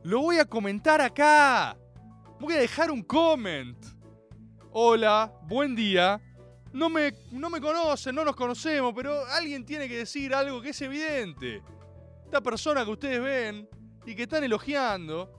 [0.03, 1.77] Lo voy a comentar acá.
[2.39, 3.77] Voy a dejar un comment.
[4.81, 6.21] Hola, buen día.
[6.73, 10.69] No me, no me conocen, no nos conocemos, pero alguien tiene que decir algo que
[10.69, 11.65] es evidente.
[12.25, 13.69] Esta persona que ustedes ven
[14.07, 15.33] y que están elogiando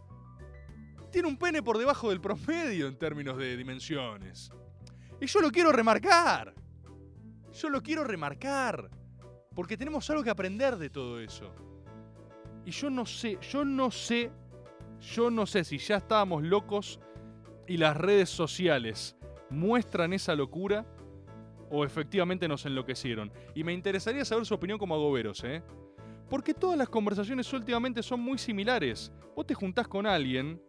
[1.10, 4.52] tiene un pene por debajo del promedio en términos de dimensiones.
[5.22, 6.54] Y yo lo quiero remarcar.
[7.54, 8.90] Yo lo quiero remarcar.
[9.56, 11.56] Porque tenemos algo que aprender de todo eso.
[12.66, 14.32] Y yo no sé, yo no sé,
[15.00, 17.00] yo no sé si ya estábamos locos
[17.68, 19.16] y las redes sociales
[19.50, 20.86] muestran esa locura
[21.70, 23.32] o efectivamente nos enloquecieron.
[23.56, 25.62] Y me interesaría saber su opinión como agoberos, ¿eh?
[26.30, 29.12] Porque todas las conversaciones últimamente son muy similares.
[29.36, 30.62] Vos te juntás con alguien,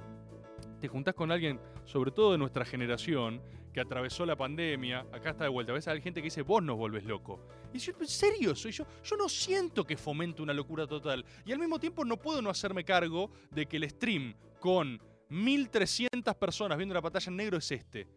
[0.80, 5.44] te juntás con alguien, sobre todo de nuestra generación, que atravesó la pandemia, acá está
[5.44, 5.72] de vuelta.
[5.72, 7.40] A veces hay gente que dice, vos nos volvés loco.
[7.72, 8.84] Y yo, en serio, soy yo.
[9.02, 11.24] Yo no siento que fomente una locura total.
[11.44, 16.34] Y al mismo tiempo no puedo no hacerme cargo de que el stream con 1300
[16.34, 18.08] personas viendo la pantalla en negro es este.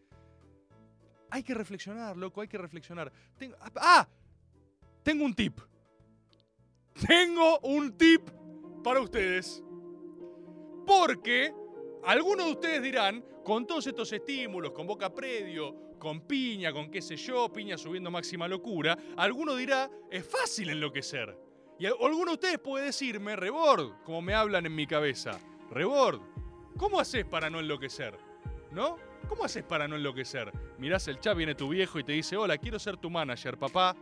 [1.34, 3.12] Hay que reflexionar, loco, hay que reflexionar.
[3.40, 4.08] Tengo, ¡Ah!
[5.02, 5.60] Tengo un tip.
[7.08, 8.30] Tengo un tip
[8.84, 9.64] para ustedes.
[10.86, 11.52] Porque
[12.04, 17.02] algunos de ustedes dirán, con todos estos estímulos, con Boca Predio, con Piña, con qué
[17.02, 21.36] sé yo, Piña subiendo máxima locura, alguno dirá, es fácil enloquecer.
[21.80, 25.40] Y alguno de ustedes puede decirme, Rebord, como me hablan en mi cabeza,
[25.72, 26.22] Rebord,
[26.78, 28.20] ¿cómo haces para no enloquecer?
[28.72, 29.13] ¿No?
[29.28, 30.52] ¿Cómo haces para no enloquecer?
[30.78, 33.96] Mirás el chat, viene tu viejo y te dice, hola, quiero ser tu manager, papá.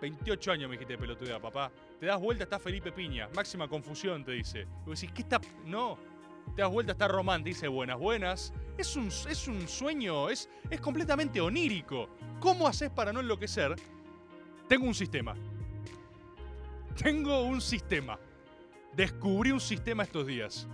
[0.00, 1.70] 28 años me dijiste pelotuda, papá.
[1.98, 3.28] Te das vuelta, está Felipe Piña.
[3.34, 4.66] Máxima confusión, te dice.
[4.84, 5.40] Y vos decís, ¿qué está...?
[5.64, 5.98] No.
[6.54, 8.52] Te das vuelta, está Román, te dice buenas, buenas.
[8.76, 12.08] Es un, es un sueño, es, es completamente onírico.
[12.40, 13.76] ¿Cómo haces para no enloquecer?
[14.68, 15.34] Tengo un sistema.
[17.02, 18.18] Tengo un sistema.
[18.94, 20.68] Descubrí un sistema estos días.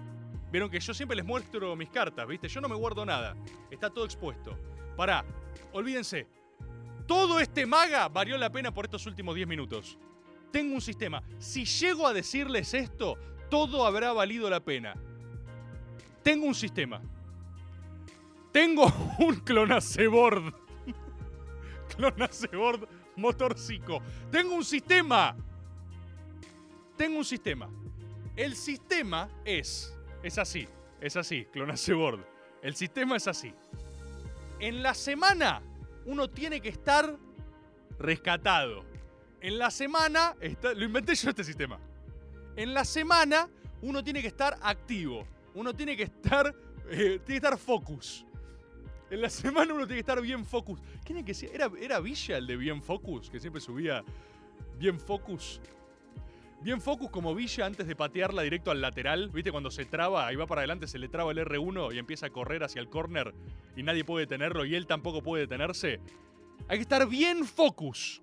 [0.51, 2.49] Vieron que yo siempre les muestro mis cartas, ¿viste?
[2.49, 3.37] Yo no me guardo nada.
[3.71, 4.57] Está todo expuesto.
[4.97, 5.25] Pará,
[5.73, 6.27] olvídense.
[7.07, 9.99] Todo este maga valió la pena por estos últimos 10 minutos.
[10.51, 11.23] Tengo un sistema.
[11.39, 13.17] Si llego a decirles esto,
[13.49, 14.95] todo habrá valido la pena.
[16.23, 17.01] Tengo un sistema.
[18.53, 20.53] Tengo un clonaceboard.
[21.97, 24.03] clonaceboard motorcico.
[24.31, 25.37] Tengo un sistema.
[26.97, 27.69] Tengo un sistema.
[28.37, 30.69] El sistema es es así,
[31.01, 32.25] es así, clonaceboard.
[32.63, 33.55] El sistema es así.
[34.59, 35.63] En la semana
[36.05, 37.17] uno tiene que estar
[37.99, 38.85] rescatado.
[39.41, 41.79] En la semana, lo inventé yo este sistema.
[42.57, 43.49] En la semana
[43.81, 45.27] uno tiene que estar activo.
[45.55, 46.55] Uno tiene que estar,
[46.91, 48.27] eh, tiene que estar focus.
[49.11, 50.81] En la semana uno tiene que estar bien focus.
[51.05, 51.51] ¿Quién es que sea?
[51.53, 53.31] ¿Era, ¿Era Villa el de bien focus?
[53.31, 54.05] Que siempre subía
[54.79, 55.61] bien focus.
[56.63, 59.31] Bien focus como Villa antes de patearla directo al lateral.
[59.31, 59.51] ¿Viste?
[59.51, 62.31] Cuando se traba, y va para adelante, se le traba el R1 y empieza a
[62.31, 63.35] correr hacia el corner
[63.77, 66.01] y nadie puede detenerlo y él tampoco puede detenerse.
[66.69, 68.23] Hay que estar bien focus.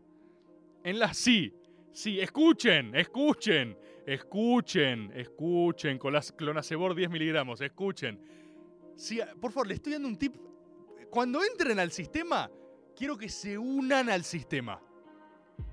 [0.84, 1.52] En la sí.
[1.91, 5.97] Sí, escuchen, escuchen, escuchen, escuchen.
[5.97, 8.19] Con las clonacebor 10 miligramos, escuchen.
[8.95, 10.36] Sí, por favor, le estoy dando un tip.
[11.10, 12.52] Cuando entren al sistema,
[12.95, 14.80] quiero que se unan al sistema.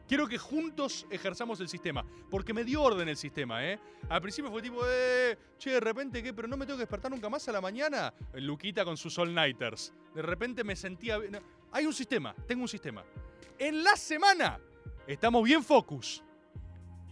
[0.06, 2.04] Quiero que juntos ejerzamos el sistema.
[2.30, 3.78] Porque me dio orden el sistema, ¿eh?
[4.08, 6.34] Al principio fue tipo, eh, che, de repente, ¿qué?
[6.34, 8.12] ¿Pero no me tengo que despertar nunca más a la mañana?
[8.34, 9.92] Luquita con sus all-nighters.
[10.14, 11.18] De repente me sentía...
[11.18, 11.38] No,
[11.72, 13.02] hay un sistema, tengo un sistema.
[13.58, 14.60] En la semana
[15.06, 16.22] estamos bien focus.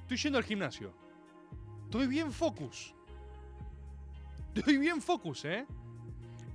[0.02, 0.94] Estoy yendo al gimnasio.
[1.84, 2.94] Estoy bien focus.
[4.54, 5.66] Estoy bien focus, ¿eh?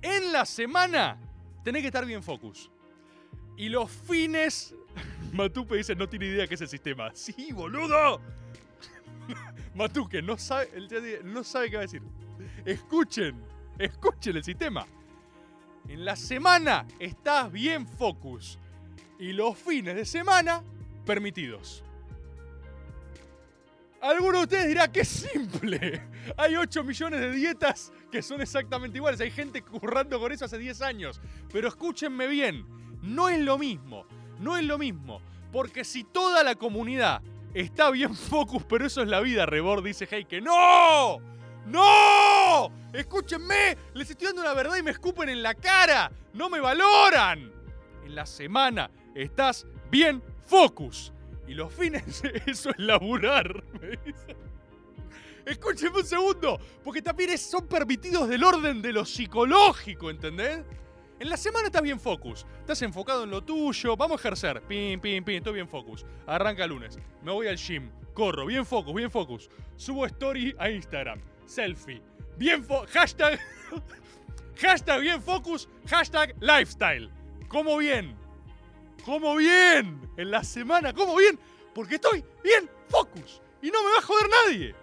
[0.00, 1.18] En la semana
[1.64, 2.70] tenés que estar bien focus.
[3.56, 4.74] Y los fines
[5.32, 7.10] Matupe dice, no tiene idea qué es el sistema.
[7.14, 8.20] ¡Sí, boludo!
[9.74, 10.68] Matuque no sabe,
[11.24, 12.02] no sabe qué va a decir.
[12.64, 13.42] Escuchen,
[13.78, 14.86] escuchen el sistema.
[15.88, 18.58] En la semana estás bien focus.
[19.18, 20.62] Y los fines de semana,
[21.04, 21.82] permitidos.
[24.00, 26.08] Alguno de ustedes dirá que simple.
[26.36, 29.20] Hay 8 millones de dietas que son exactamente iguales.
[29.20, 31.20] Hay gente currando con eso hace 10 años.
[31.52, 32.64] Pero escúchenme bien,
[33.02, 34.06] no es lo mismo
[34.40, 35.20] no es lo mismo.
[35.52, 37.22] Porque si toda la comunidad
[37.54, 40.40] está bien focus, pero eso es la vida, Rebord dice Heike.
[40.40, 41.20] ¡No!
[41.66, 42.72] ¡No!
[42.92, 46.10] Escúchenme, les estoy dando una verdad y me escupen en la cara.
[46.32, 47.52] No me valoran.
[48.04, 51.12] En la semana estás bien focus.
[51.46, 54.36] Y los fines, eso es laburar, me dice.
[55.94, 60.62] Un segundo, porque también son permitidos del orden de lo psicológico, ¿entendés?
[61.20, 65.00] En la semana estás bien focus, estás enfocado en lo tuyo, vamos a ejercer, pim,
[65.00, 66.06] pim, pim, todo bien focus.
[66.28, 69.50] Arranca lunes, me voy al gym, corro, bien focus, bien focus.
[69.74, 72.00] Subo story a Instagram, selfie,
[72.36, 73.40] bien fo hashtag,
[74.60, 77.10] hashtag bien focus, hashtag lifestyle.
[77.48, 78.14] Como bien,
[79.04, 81.36] como bien, en la semana, como bien,
[81.74, 83.42] porque estoy bien focus.
[83.60, 84.74] Y no me va a joder nadie.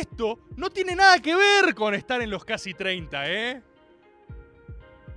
[0.00, 3.62] Esto no tiene nada que ver con estar en los casi 30, ¿eh?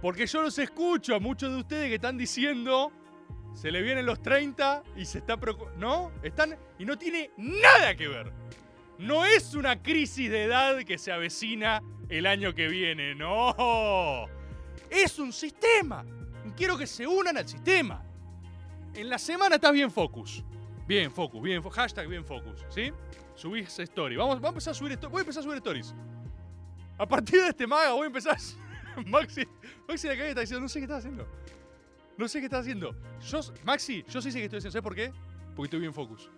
[0.01, 2.91] Porque yo los escucho a muchos de ustedes que están diciendo,
[3.53, 5.37] se le vienen los 30 y se está.
[5.77, 6.11] ¿No?
[6.21, 6.55] Están.
[6.77, 8.31] Y no tiene nada que ver.
[8.99, 14.27] No es una crisis de edad que se avecina el año que viene, no.
[14.89, 16.05] Es un sistema.
[16.55, 18.03] Quiero que se unan al sistema.
[18.93, 20.43] En la semana estás bien focus.
[20.87, 22.91] Bien focus, bien fo- hashtag bien focus, ¿sí?
[23.35, 24.15] Subís story.
[24.15, 25.09] Vamos, a empezar a subir esto.
[25.09, 25.93] Voy a empezar a subir stories.
[26.97, 28.37] A partir de este maga voy a empezar.
[29.05, 29.45] Maxi,
[29.87, 31.27] Maxi de acá está diciendo, no sé qué estás haciendo.
[32.17, 32.95] No sé qué estás haciendo.
[33.27, 34.71] Yo, Maxi, yo sí sé qué estoy haciendo.
[34.71, 35.11] ¿Sabes por qué?
[35.53, 36.29] Porque estoy bien focus.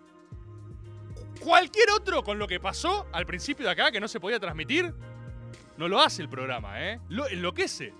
[1.40, 4.92] Cualquier otro con lo que pasó al principio de acá, que no se podía transmitir,
[5.76, 7.00] no lo hace el programa, ¿eh?
[7.08, 7.94] Lo enloquece.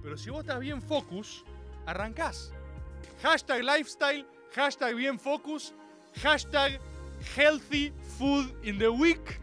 [0.00, 1.44] Pero si vos estás bien focus,
[1.86, 2.52] arrancás.
[3.22, 5.74] Hashtag lifestyle, hashtag bien focus,
[6.22, 6.80] hashtag
[7.36, 9.40] healthy food in the week,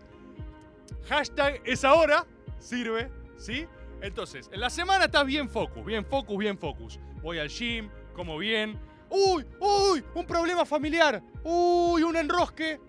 [1.10, 2.26] hashtag es ahora,
[2.60, 3.68] sirve, ¿sí?
[4.02, 6.98] Entonces, en la semana estás bien focus, bien focus, bien focus.
[7.22, 8.80] Voy al gym, como bien.
[9.10, 9.46] ¡Uy!
[9.60, 10.02] ¡Uy!
[10.16, 11.22] Un problema familiar.
[11.44, 12.04] ¡Uy!
[12.04, 12.80] Un enrosque.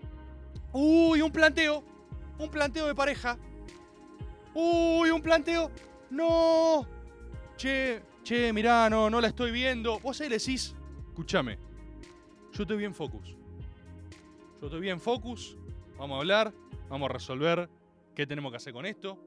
[0.71, 1.21] ¡Uy!
[1.21, 1.83] Un planteo.
[2.39, 3.37] Un planteo de pareja.
[4.53, 5.09] ¡Uy!
[5.09, 5.71] Un planteo.
[6.09, 6.87] ¡No!
[7.57, 9.99] Che, che, mirá, no, no la estoy viendo.
[9.99, 10.73] Vos ahí decís,
[11.09, 11.59] escúchame,
[12.53, 13.35] yo estoy bien focus.
[14.61, 15.57] Yo estoy bien focus.
[16.01, 16.51] Vamos a hablar,
[16.89, 17.69] vamos a resolver
[18.15, 19.23] qué tenemos que hacer con esto.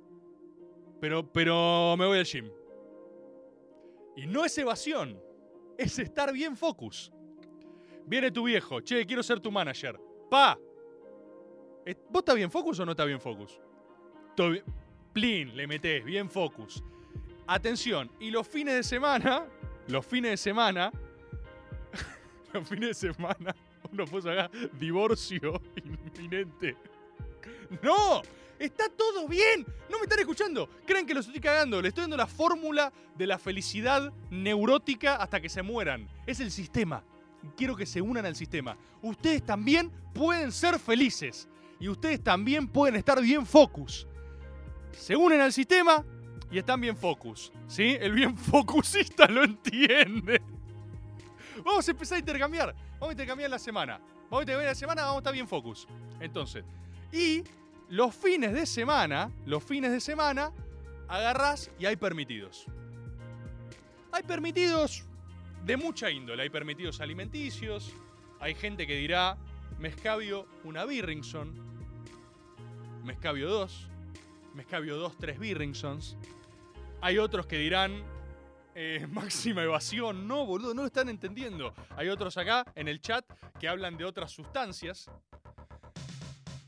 [1.00, 2.50] Pero, pero me voy al gym.
[4.16, 5.16] Y no es evasión,
[5.78, 7.12] es estar bien focus.
[8.06, 10.00] Viene tu viejo, che, quiero ser tu manager.
[10.28, 10.58] Pa.
[12.10, 13.60] ¿Vos estás bien focus o no estás bien focus?
[15.12, 16.82] Plin, le metés, bien focus.
[17.46, 19.46] Atención, y los fines de semana,
[19.86, 20.90] los fines de semana,
[22.52, 23.54] los fines de semana,
[23.98, 25.60] uno puso acá, divorcio
[26.16, 26.76] inminente.
[27.82, 28.22] ¡No!
[28.58, 29.66] Está todo bien.
[29.90, 30.68] No me están escuchando.
[30.86, 31.82] Creen que los estoy cagando.
[31.82, 36.08] Le estoy dando la fórmula de la felicidad neurótica hasta que se mueran.
[36.24, 37.02] Es el sistema.
[37.56, 38.76] Quiero que se unan al sistema.
[39.02, 41.48] Ustedes también pueden ser felices.
[41.80, 44.06] Y ustedes también pueden estar bien focus.
[44.92, 46.04] Se unen al sistema
[46.50, 47.52] y están bien focus.
[47.66, 47.96] ¿Sí?
[48.00, 50.40] El bien focusista lo entiende.
[51.62, 52.74] Vamos a empezar a intercambiar.
[52.94, 53.98] Vamos a intercambiar la semana.
[53.98, 55.86] Vamos a intercambiar la semana, vamos a estar bien focus.
[56.20, 56.64] Entonces,
[57.12, 57.44] y
[57.88, 60.52] los fines de semana, los fines de semana,
[61.08, 62.66] agarrás y hay permitidos.
[64.10, 65.04] Hay permitidos
[65.64, 66.42] de mucha índole.
[66.42, 67.92] Hay permitidos alimenticios.
[68.40, 69.36] Hay gente que dirá,
[69.78, 71.52] me escabio una Birringson.
[73.04, 73.88] Me escabio dos.
[74.54, 76.16] Me escabio dos, tres Birringsons.
[77.00, 78.02] Hay otros que dirán,
[78.74, 80.26] eh, máxima evasión.
[80.26, 81.74] No, boludo, no lo están entendiendo.
[81.96, 83.24] Hay otros acá en el chat
[83.58, 85.10] que hablan de otras sustancias.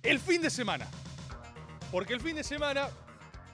[0.03, 0.87] El fin de semana.
[1.91, 2.89] Porque el fin de semana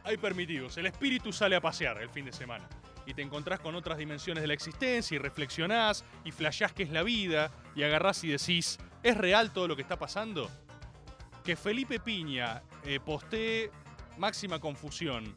[0.04, 0.76] hay permitidos.
[0.76, 2.68] El espíritu sale a pasear el fin de semana.
[3.06, 6.90] Y te encontrás con otras dimensiones de la existencia y reflexionás y flashás que es
[6.90, 10.48] la vida y agarrás y decís, ¿es real todo lo que está pasando?
[11.42, 13.70] Que Felipe Piña eh, postee
[14.18, 15.34] máxima confusión.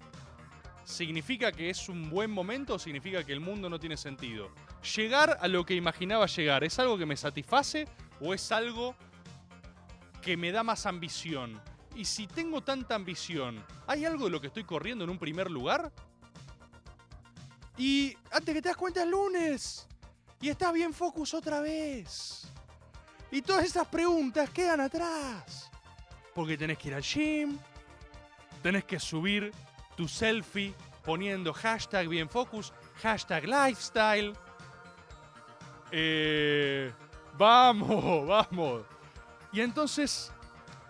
[0.86, 4.52] ¿Significa que es un buen momento o significa que el mundo no tiene sentido?
[4.95, 7.88] ¿Llegar a lo que imaginaba llegar es algo que me satisface
[8.21, 8.95] o es algo
[10.21, 11.60] que me da más ambición?
[11.95, 15.50] Y si tengo tanta ambición, ¿hay algo de lo que estoy corriendo en un primer
[15.50, 15.91] lugar?
[17.78, 19.88] Y antes que te das cuenta es lunes.
[20.39, 22.48] Y estás bien focus otra vez.
[23.32, 25.71] Y todas esas preguntas quedan atrás.
[26.36, 27.58] Porque tenés que ir al gym.
[28.62, 29.52] Tenés que subir
[29.95, 34.34] tu selfie poniendo hashtag bien focus, hashtag lifestyle.
[35.91, 36.91] Eh,
[37.38, 38.84] vamos, vamos.
[39.51, 40.31] Y entonces,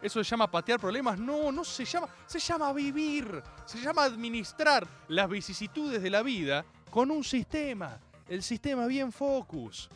[0.01, 1.19] ¿eso se llama patear problemas?
[1.19, 2.07] No, no se llama.
[2.25, 3.43] Se llama vivir.
[3.65, 7.99] Se llama administrar las vicisitudes de la vida con un sistema.
[8.27, 9.89] El sistema bien focus.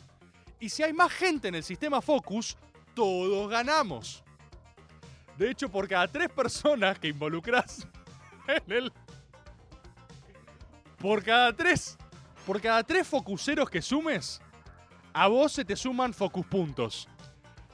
[0.60, 2.56] Y si hay más gente en el sistema focus,
[2.94, 4.22] todos ganamos.
[5.38, 7.86] De hecho, por cada tres personas que involucras
[10.98, 11.96] Por cada tres.
[12.46, 14.40] Por cada tres focuseros que sumes,
[15.12, 17.08] a vos se te suman focus puntos.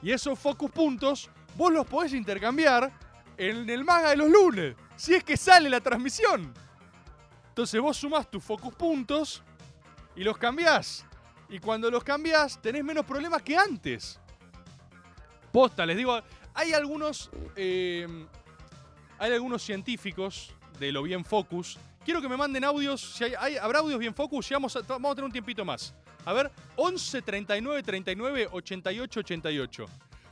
[0.01, 2.91] Y esos focus puntos vos los podés intercambiar
[3.37, 6.53] en el maga de los lunes, si es que sale la transmisión.
[7.49, 9.43] Entonces vos sumás tus focus puntos
[10.15, 11.05] y los cambiás.
[11.49, 14.19] Y cuando los cambiás tenés menos problemas que antes.
[15.51, 16.21] Posta, les digo,
[16.53, 18.07] hay algunos, eh,
[19.17, 21.77] hay algunos científicos de lo bien focus.
[22.03, 23.01] Quiero que me manden audios.
[23.01, 24.51] Si hay, ¿Habrá audios bien focus?
[24.51, 25.93] A, vamos a tener un tiempito más.
[26.25, 29.85] A ver, 11 39 39 88 88.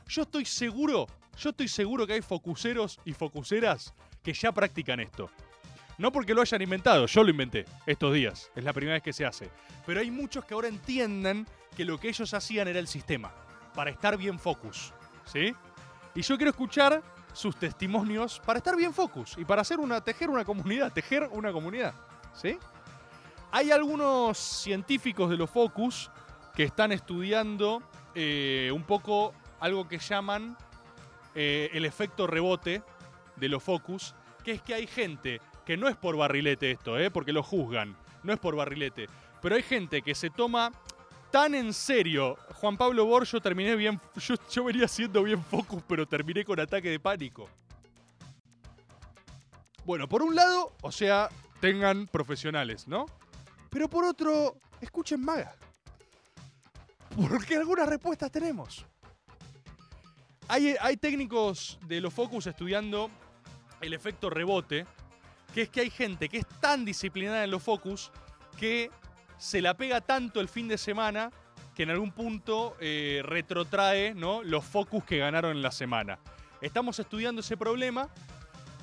[0.08, 1.06] Yo estoy seguro,
[1.38, 3.92] yo estoy seguro que hay focuseros y focuseras
[4.22, 5.30] que ya practican esto.
[5.98, 8.50] No porque lo hayan inventado, yo lo inventé estos días.
[8.54, 9.48] Es la primera vez que se hace.
[9.86, 13.32] Pero hay muchos que ahora entienden que lo que ellos hacían era el sistema.
[13.74, 14.92] Para estar bien focus.
[15.24, 15.54] ¿Sí?
[16.14, 17.02] Y yo quiero escuchar
[17.36, 21.52] sus testimonios para estar bien focus y para hacer una, tejer una comunidad, tejer una
[21.52, 21.92] comunidad.
[22.32, 22.58] ¿Sí?
[23.52, 26.10] Hay algunos científicos de los focus
[26.54, 27.82] que están estudiando
[28.14, 30.56] eh, un poco algo que llaman
[31.34, 32.82] eh, el efecto rebote
[33.36, 37.10] de los focus, que es que hay gente, que no es por barrilete esto, eh,
[37.10, 39.08] porque lo juzgan, no es por barrilete,
[39.42, 40.72] pero hay gente que se toma
[41.36, 42.38] tan en serio.
[42.54, 44.00] Juan Pablo Bor, yo terminé bien,
[44.50, 47.46] yo, venía siendo bien focus, pero terminé con ataque de pánico.
[49.84, 51.28] Bueno, por un lado, o sea,
[51.60, 53.04] tengan profesionales, ¿no?
[53.68, 55.54] Pero por otro, escuchen maga.
[57.14, 58.86] Porque algunas respuestas tenemos.
[60.48, 63.10] Hay técnicos de los focus estudiando
[63.82, 64.86] el efecto rebote,
[65.52, 68.10] que es que hay gente que es tan disciplinada en los focus
[68.58, 68.90] que
[69.38, 71.30] se la pega tanto el fin de semana
[71.74, 76.18] que en algún punto eh, retrotrae los focus que ganaron en la semana.
[76.60, 78.08] Estamos estudiando ese problema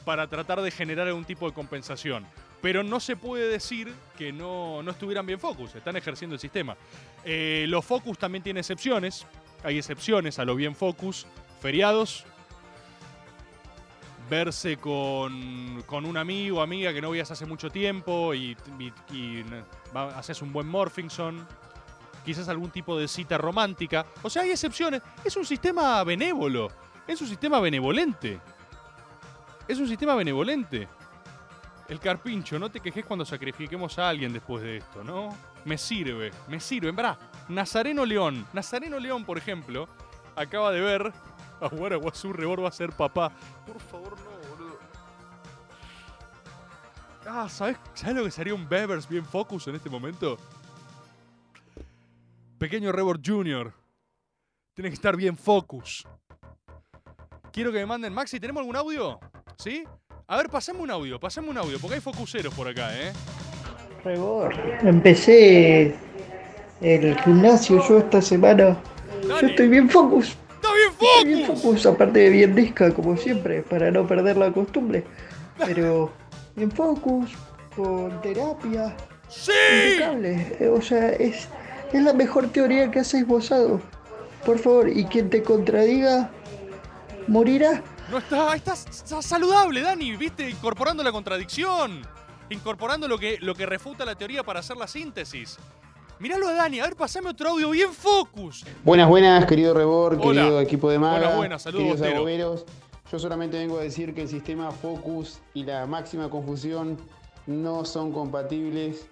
[0.05, 2.25] para tratar de generar algún tipo de compensación.
[2.61, 6.77] Pero no se puede decir que no, no estuvieran bien focus, están ejerciendo el sistema.
[7.25, 9.25] Eh, los focus también tienen excepciones,
[9.63, 11.25] hay excepciones a lo bien focus,
[11.61, 12.25] feriados,
[14.29, 18.55] verse con, con un amigo amiga que no veías hace mucho tiempo y,
[19.11, 19.43] y-
[20.15, 21.45] haces un buen Morphingson,
[22.25, 24.05] quizás algún tipo de cita romántica.
[24.21, 25.01] O sea, hay excepciones.
[25.23, 26.69] Es un sistema benévolo,
[27.07, 28.39] es un sistema benevolente.
[29.67, 30.87] Es un sistema benevolente.
[31.89, 35.29] El carpincho, no te quejes cuando sacrifiquemos a alguien después de esto, ¿no?
[35.65, 36.91] Me sirve, me sirve.
[36.91, 37.17] Verá,
[37.49, 38.45] Nazareno León.
[38.53, 39.87] Nazareno León, por ejemplo,
[40.35, 41.13] acaba de ver
[41.65, 43.31] a Guasú Rebor va a ser papá.
[43.65, 44.77] Por favor, no, boludo.
[47.27, 50.37] Ah, ¿sabes, ¿sabes lo que sería un Bevers bien focus en este momento?
[52.57, 53.73] Pequeño Rebor Jr.
[54.73, 56.07] Tiene que estar bien focus.
[57.51, 58.13] Quiero que me manden.
[58.13, 59.19] Maxi, ¿tenemos algún audio?
[59.57, 59.83] ¿Sí?
[60.27, 63.13] A ver, pasame un audio, pasame un audio, porque hay focuseros por acá, ¿eh?
[64.03, 64.53] Rebor.
[64.81, 65.95] Empecé
[66.81, 68.77] el gimnasio yo esta semana.
[69.27, 70.35] Yo estoy bien focus.
[70.63, 75.03] ¡Está bien bien focus, aparte de bien disca, como siempre, para no perder la costumbre.
[75.57, 76.11] Pero
[76.55, 77.31] en focus,
[77.75, 78.95] con terapia.
[79.27, 79.51] ¡Sí!
[79.91, 80.57] Impecable.
[80.59, 81.49] Eh, O sea, es,
[81.91, 83.81] es la mejor teoría que has esbozado.
[84.45, 86.29] Por favor, y quien te contradiga,
[87.27, 87.83] morirá.
[88.09, 90.49] No está, está, está saludable, Dani, ¿viste?
[90.49, 92.01] Incorporando la contradicción.
[92.49, 95.57] Incorporando lo que, lo que refuta la teoría para hacer la síntesis.
[96.23, 98.65] Miralo a Dani, a ver, pasame otro audio bien focus.
[98.85, 100.41] Buenas, buenas, querido Rebor, Hola.
[100.41, 102.65] querido equipo de Maga, Buenas, buenas, saludos, queridos.
[103.11, 106.97] Yo solamente vengo a decir que el sistema Focus y la máxima confusión
[107.45, 109.05] no son compatibles.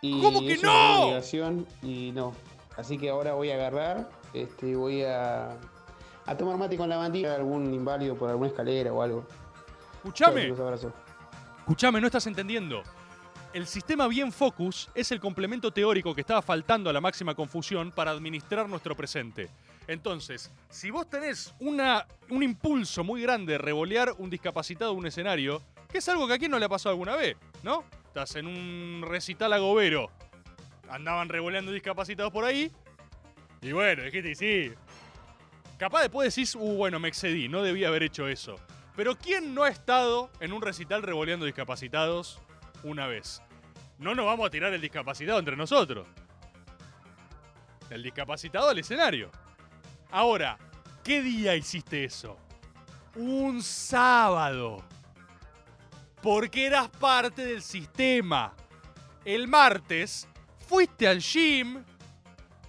[0.00, 0.52] Y ¿Cómo que no?
[0.54, 2.32] Es una obligación y no.
[2.78, 5.58] Así que ahora voy a agarrar, este, voy a,
[6.24, 9.26] a tomar mate con la bandilla, algún inválido por alguna escalera o algo.
[9.96, 10.50] Escuchame.
[11.58, 12.82] Escuchame, no estás entendiendo.
[13.54, 17.92] El sistema bien focus es el complemento teórico que estaba faltando a la máxima confusión
[17.92, 19.48] para administrar nuestro presente.
[19.86, 25.06] Entonces, si vos tenés una, un impulso muy grande de revolear un discapacitado en un
[25.06, 27.84] escenario, que es algo que a quién no le ha pasado alguna vez, ¿no?
[28.08, 30.10] Estás en un recital agobero,
[30.90, 32.72] andaban revoleando discapacitados por ahí,
[33.62, 34.72] y bueno, dijiste, sí.
[35.78, 38.56] Capaz después decís, uh, bueno, me excedí, no debía haber hecho eso.
[38.96, 42.40] Pero ¿quién no ha estado en un recital revoleando discapacitados
[42.82, 43.43] una vez?
[43.98, 46.06] No nos vamos a tirar el discapacitado entre nosotros.
[47.90, 49.30] El discapacitado al escenario.
[50.10, 50.58] Ahora,
[51.02, 52.36] ¿qué día hiciste eso?
[53.14, 54.84] Un sábado.
[56.22, 58.54] Porque eras parte del sistema.
[59.24, 60.26] El martes
[60.66, 61.84] fuiste al gym,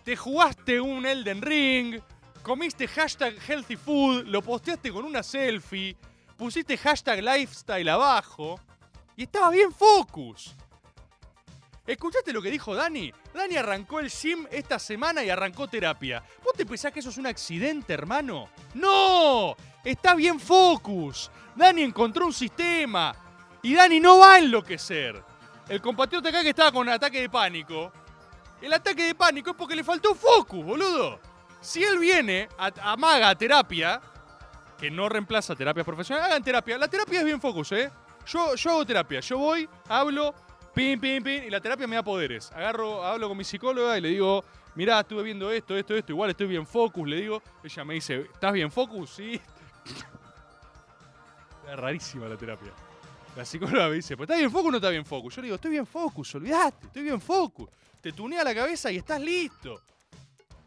[0.03, 1.99] te jugaste un Elden Ring,
[2.41, 5.97] comiste hashtag healthy food, lo posteaste con una selfie,
[6.37, 8.59] pusiste hashtag lifestyle abajo
[9.15, 10.55] y estaba bien focus.
[11.85, 13.13] ¿Escuchaste lo que dijo Dani?
[13.33, 16.23] Dani arrancó el gym esta semana y arrancó terapia.
[16.43, 18.49] ¿Vos te pensás que eso es un accidente, hermano?
[18.73, 19.55] ¡No!
[19.83, 21.29] Está bien focus.
[21.55, 23.15] Dani encontró un sistema.
[23.61, 25.23] Y Dani no va a enloquecer.
[25.69, 27.91] El compatriota acá que estaba con ataque de pánico.
[28.61, 31.19] El ataque de pánico es porque le faltó focus, boludo.
[31.61, 34.01] Si él viene a, a Maga a terapia,
[34.77, 36.79] que no reemplaza terapia profesional, hagan terapia.
[36.79, 37.91] La terapia es bien focus, ¿eh?
[38.25, 39.19] Yo, yo hago terapia.
[39.19, 40.33] Yo voy, hablo,
[40.75, 42.51] pim, pim, pim, y la terapia me da poderes.
[42.51, 44.43] Agarro, hablo con mi psicóloga y le digo,
[44.75, 47.41] mirá, estuve viendo esto, esto, esto, igual estoy bien focus, le digo.
[47.63, 49.09] Ella me dice, ¿estás bien focus?
[49.15, 49.41] Sí.
[51.67, 52.71] Es rarísima la terapia.
[53.35, 55.35] La psicóloga me dice, ¿pues estás bien focus o no estás bien focus?
[55.35, 57.69] Yo le digo, estoy bien focus, olvidate, estoy bien focus.
[57.99, 59.81] Te tunea la cabeza y estás listo.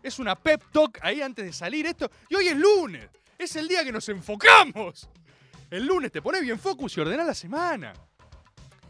[0.03, 2.11] Es una pep talk ahí antes de salir esto.
[2.29, 3.09] Y hoy es lunes.
[3.39, 5.09] Es el día que nos enfocamos.
[5.71, 7.93] El lunes te pones bien focus y ordenás la semana.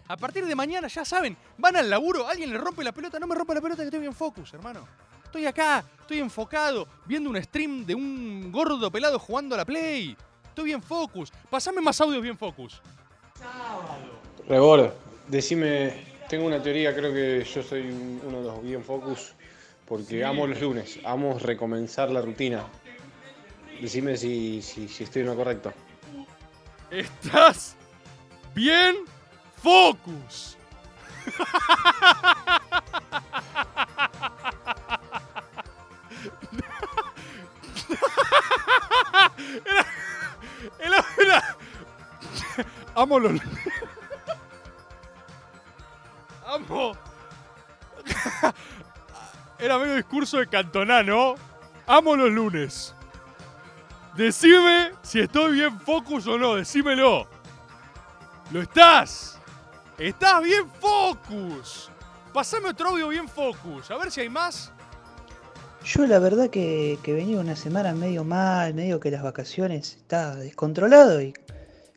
[0.08, 3.26] A partir de mañana, ya saben, van al laburo, alguien le rompe la pelota, no
[3.26, 4.86] me rompe la pelota que estoy bien focus, hermano.
[5.24, 10.16] Estoy acá, estoy enfocado, viendo un stream de un gordo pelado jugando a la Play.
[10.48, 11.30] Estoy bien focus.
[11.50, 12.80] Pasame más audios bien focus.
[14.48, 14.92] Rebord,
[15.28, 19.34] decime, tengo una teoría, creo que yo soy un- uno de los bien focus,
[19.86, 20.22] porque Sí.
[20.22, 22.64] amo los lunes, amo recomenzar la rutina.
[23.80, 25.72] Decime si, si, si estoy en lo correcto.
[26.90, 27.76] Estás
[28.54, 28.96] bien
[29.62, 30.56] focus.
[39.64, 39.86] Era,
[40.78, 41.56] era, era-
[42.94, 43.40] Amo los.
[46.46, 46.92] Amo.
[49.58, 51.34] Era medio discurso de Cantoná, ¿no?
[51.86, 52.94] Amo los lunes.
[54.14, 57.28] Decime si estoy bien focus o no, decímelo.
[58.50, 59.37] ¿Lo estás?
[59.98, 61.90] ¿Estás bien focus?
[62.32, 64.70] Pasame otro audio bien focus, a ver si hay más.
[65.84, 70.36] Yo la verdad que, que venía una semana medio mal, medio que las vacaciones estaba
[70.36, 71.34] descontrolado y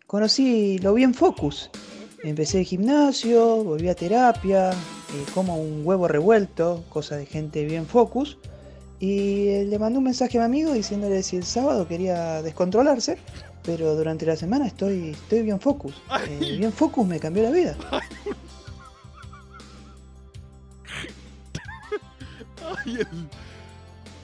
[0.07, 1.69] conocí lo bien focus.
[2.23, 4.75] Empecé el gimnasio, volví a terapia, eh,
[5.35, 8.39] como un huevo revuelto, cosa de gente bien focus.
[8.99, 13.19] Y eh, le mandé un mensaje a mi amigo diciéndole si el sábado quería descontrolarse,
[13.63, 15.93] pero durante la semana estoy, estoy bien focus.
[16.27, 17.77] Eh, bien focus me cambió la vida.
[22.85, 23.07] Ay, el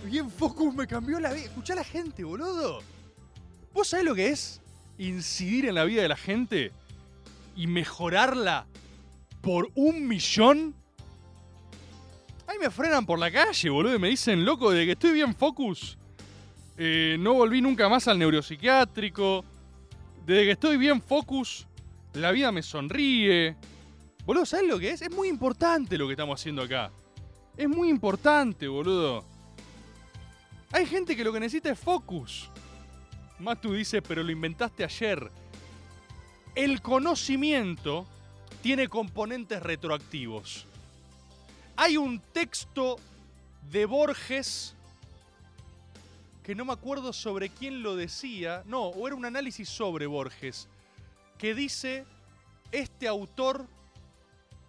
[0.06, 1.46] bien focus me cambió la vida.
[1.46, 2.80] Escuchá a la gente, boludo.
[3.74, 4.62] ¿Vos sabés lo que es
[4.98, 6.72] incidir en la vida de la gente
[7.56, 8.66] y mejorarla
[9.42, 10.74] por un millón?
[12.48, 15.36] Ahí me frenan por la calle, boludo, y me dicen, loco, de que estoy bien
[15.36, 15.98] focus.
[16.78, 19.44] Eh, no volví nunca más al neuropsiquiátrico.
[20.26, 21.68] Desde que estoy bien focus,
[22.14, 23.56] la vida me sonríe.
[24.26, 25.02] Boludo, ¿sabes lo que es?
[25.02, 26.92] Es muy importante lo que estamos haciendo acá.
[27.56, 29.26] Es muy importante, boludo.
[30.72, 32.50] Hay gente que lo que necesita es focus.
[33.40, 35.32] Matu dice, pero lo inventaste ayer.
[36.54, 38.06] El conocimiento
[38.62, 40.66] tiene componentes retroactivos.
[41.76, 42.98] Hay un texto
[43.72, 44.76] de Borges
[46.48, 50.70] que no me acuerdo sobre quién lo decía, no, o era un análisis sobre Borges,
[51.38, 52.06] que dice,
[52.72, 53.68] este autor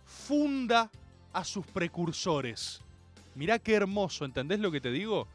[0.04, 0.90] funda
[1.32, 2.80] a sus precursores.
[3.36, 5.28] Mirá qué hermoso, ¿entendés lo que te digo?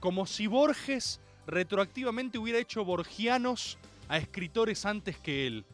[0.00, 3.78] Como si Borges retroactivamente hubiera hecho borgianos
[4.08, 5.64] a escritores antes que él.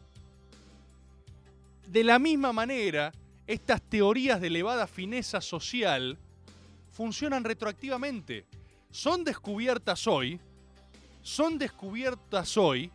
[1.87, 3.11] De la misma manera,
[3.47, 6.19] estas teorías de elevada fineza social
[6.91, 8.45] funcionan retroactivamente.
[8.91, 10.39] Son descubiertas hoy,
[11.21, 12.91] son descubiertas hoy,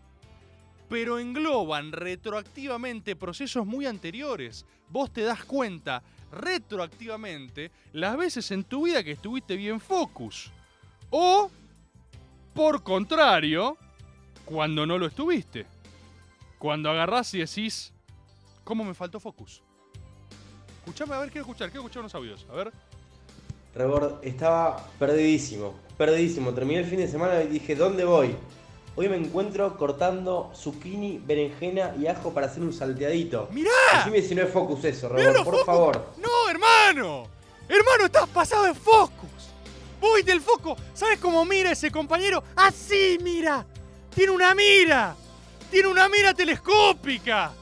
[0.88, 4.66] pero engloban retroactivamente procesos muy anteriores.
[4.88, 10.50] Vos te das cuenta retroactivamente las veces en tu vida que estuviste bien focus.
[11.10, 11.50] O,
[12.54, 13.78] por contrario,
[14.44, 15.66] cuando no lo estuviste.
[16.58, 17.92] Cuando agarrás y decís,
[18.64, 19.62] ¿cómo me faltó focus?
[20.78, 22.46] Escuchame, a ver, quiero escuchar, quiero escuchar unos audios.
[22.50, 22.72] A ver.
[23.76, 26.52] Rebord, estaba perdidísimo, perdidísimo.
[26.54, 28.34] Terminé el fin de semana y dije, ¿dónde voy?
[28.94, 33.48] Hoy me encuentro cortando zucchini, berenjena y ajo para hacer un salteadito.
[33.52, 33.70] ¡Mirá!
[33.98, 35.66] Decime si no es focus eso, ¡Mirá Rebord, por focus!
[35.66, 36.06] favor.
[36.16, 37.26] ¡No, hermano!
[37.68, 39.50] ¡Hermano, estás pasado de focus!
[40.00, 40.76] ¿Vos viste el foco?
[40.94, 42.42] ¿Sabes cómo mira ese compañero?
[42.54, 43.66] ¡Así mira!
[44.14, 45.14] ¡Tiene una mira!
[45.70, 47.52] ¡Tiene una mira telescópica!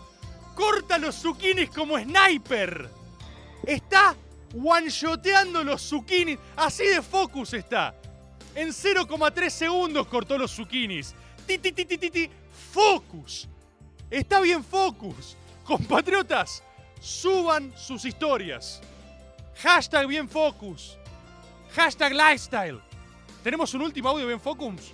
[0.55, 2.89] ¡Corta los zucchinis como sniper!
[3.67, 4.15] Está
[4.55, 6.39] one-shoteando los zucchinis.
[6.57, 7.95] Así de focus está.
[8.55, 11.15] En 0,3 segundos cortó los zucchinis.
[11.47, 12.31] Ti, ti, ti.
[12.73, 13.49] Focus.
[14.11, 15.37] Está bien focus.
[15.65, 16.63] Compatriotas,
[17.01, 18.81] suban sus historias.
[19.57, 20.97] Hashtag bien focus.
[21.75, 22.81] Hashtag lifestyle.
[23.43, 24.93] ¿Tenemos un último audio bien focus?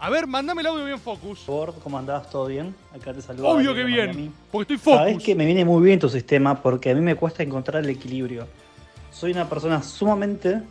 [0.00, 1.40] A ver, mandame el audio bien focus.
[1.82, 2.30] ¿Cómo andás?
[2.30, 2.74] ¿Todo bien?
[2.94, 3.48] Acá te saludo.
[3.48, 4.30] Obvio que bien, Miami.
[4.52, 4.98] porque estoy focus.
[5.08, 7.90] Sabés que me viene muy bien tu sistema porque a mí me cuesta encontrar el
[7.90, 8.46] equilibrio.
[9.10, 10.62] Soy una persona sumamente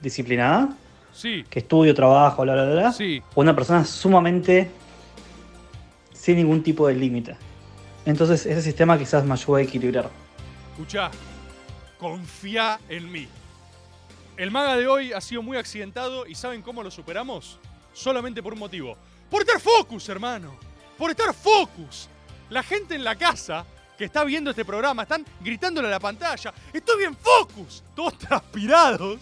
[0.00, 0.68] disciplinada,
[1.12, 1.44] Sí.
[1.50, 2.92] que estudio, trabajo, bla, bla, bla.
[2.92, 3.20] Sí.
[3.34, 4.70] Una persona sumamente
[6.12, 7.36] sin ningún tipo de límite.
[8.06, 10.08] Entonces ese sistema quizás me ayuda a equilibrar.
[10.72, 11.10] Escuchá,
[11.98, 13.26] confía en mí.
[14.36, 17.58] El maga de hoy ha sido muy accidentado y ¿saben cómo lo superamos?
[17.98, 18.96] Solamente por un motivo.
[19.28, 20.56] Por estar focus, hermano.
[20.96, 22.08] Por estar focus.
[22.48, 23.66] La gente en la casa
[23.98, 26.54] que está viendo este programa están gritándole a la pantalla.
[26.72, 27.82] Estoy bien focus.
[27.96, 29.18] Todos transpirados.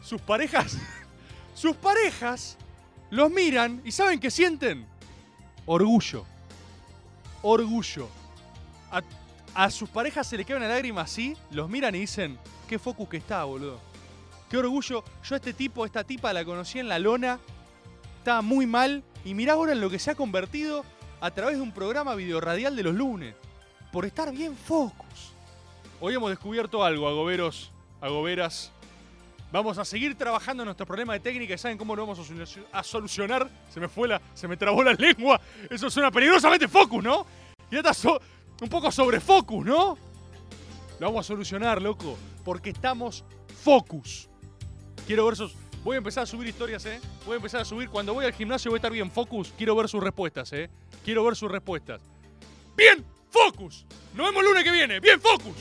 [0.00, 0.78] Sus parejas.
[1.54, 2.56] Sus parejas
[3.10, 4.86] los miran y ¿saben qué sienten?
[5.64, 6.24] Orgullo.
[7.42, 8.08] Orgullo.
[8.92, 9.02] A,
[9.64, 12.38] a sus parejas se le cae una lágrima así, los miran y dicen,
[12.68, 13.80] qué focus que está, boludo.
[14.48, 15.02] Qué orgullo.
[15.24, 17.40] Yo a este tipo, esta tipa la conocí en la lona,
[18.26, 20.84] estaba muy mal y mirá ahora en lo que se ha convertido
[21.20, 23.36] a través de un programa videoradial de los lunes.
[23.92, 25.30] Por estar bien focus.
[26.00, 27.70] Hoy hemos descubierto algo, agoberos,
[28.00, 28.72] agoberas.
[29.52, 32.22] Vamos a seguir trabajando en nuestro problema de técnica y ¿saben cómo lo vamos a
[32.22, 33.48] solu- a solucionar?
[33.72, 35.40] Se me fue la, se me trabó la lengua.
[35.70, 37.24] Eso suena peligrosamente focus, ¿no?
[37.70, 37.92] Ya está
[38.60, 39.96] un poco sobre focus, ¿no?
[40.98, 43.22] Lo vamos a solucionar, loco, porque estamos
[43.62, 44.28] focus.
[45.06, 45.54] Quiero ver sus...
[45.86, 47.00] Voy a empezar a subir historias, ¿eh?
[47.24, 47.88] Voy a empezar a subir.
[47.88, 49.54] Cuando voy al gimnasio voy a estar bien focus.
[49.56, 50.68] Quiero ver sus respuestas, ¿eh?
[51.04, 52.02] Quiero ver sus respuestas.
[52.76, 53.04] ¡Bien!
[53.30, 53.86] ¡Focus!
[54.12, 54.98] Nos vemos el lunes que viene.
[54.98, 55.54] ¡Bien, focus!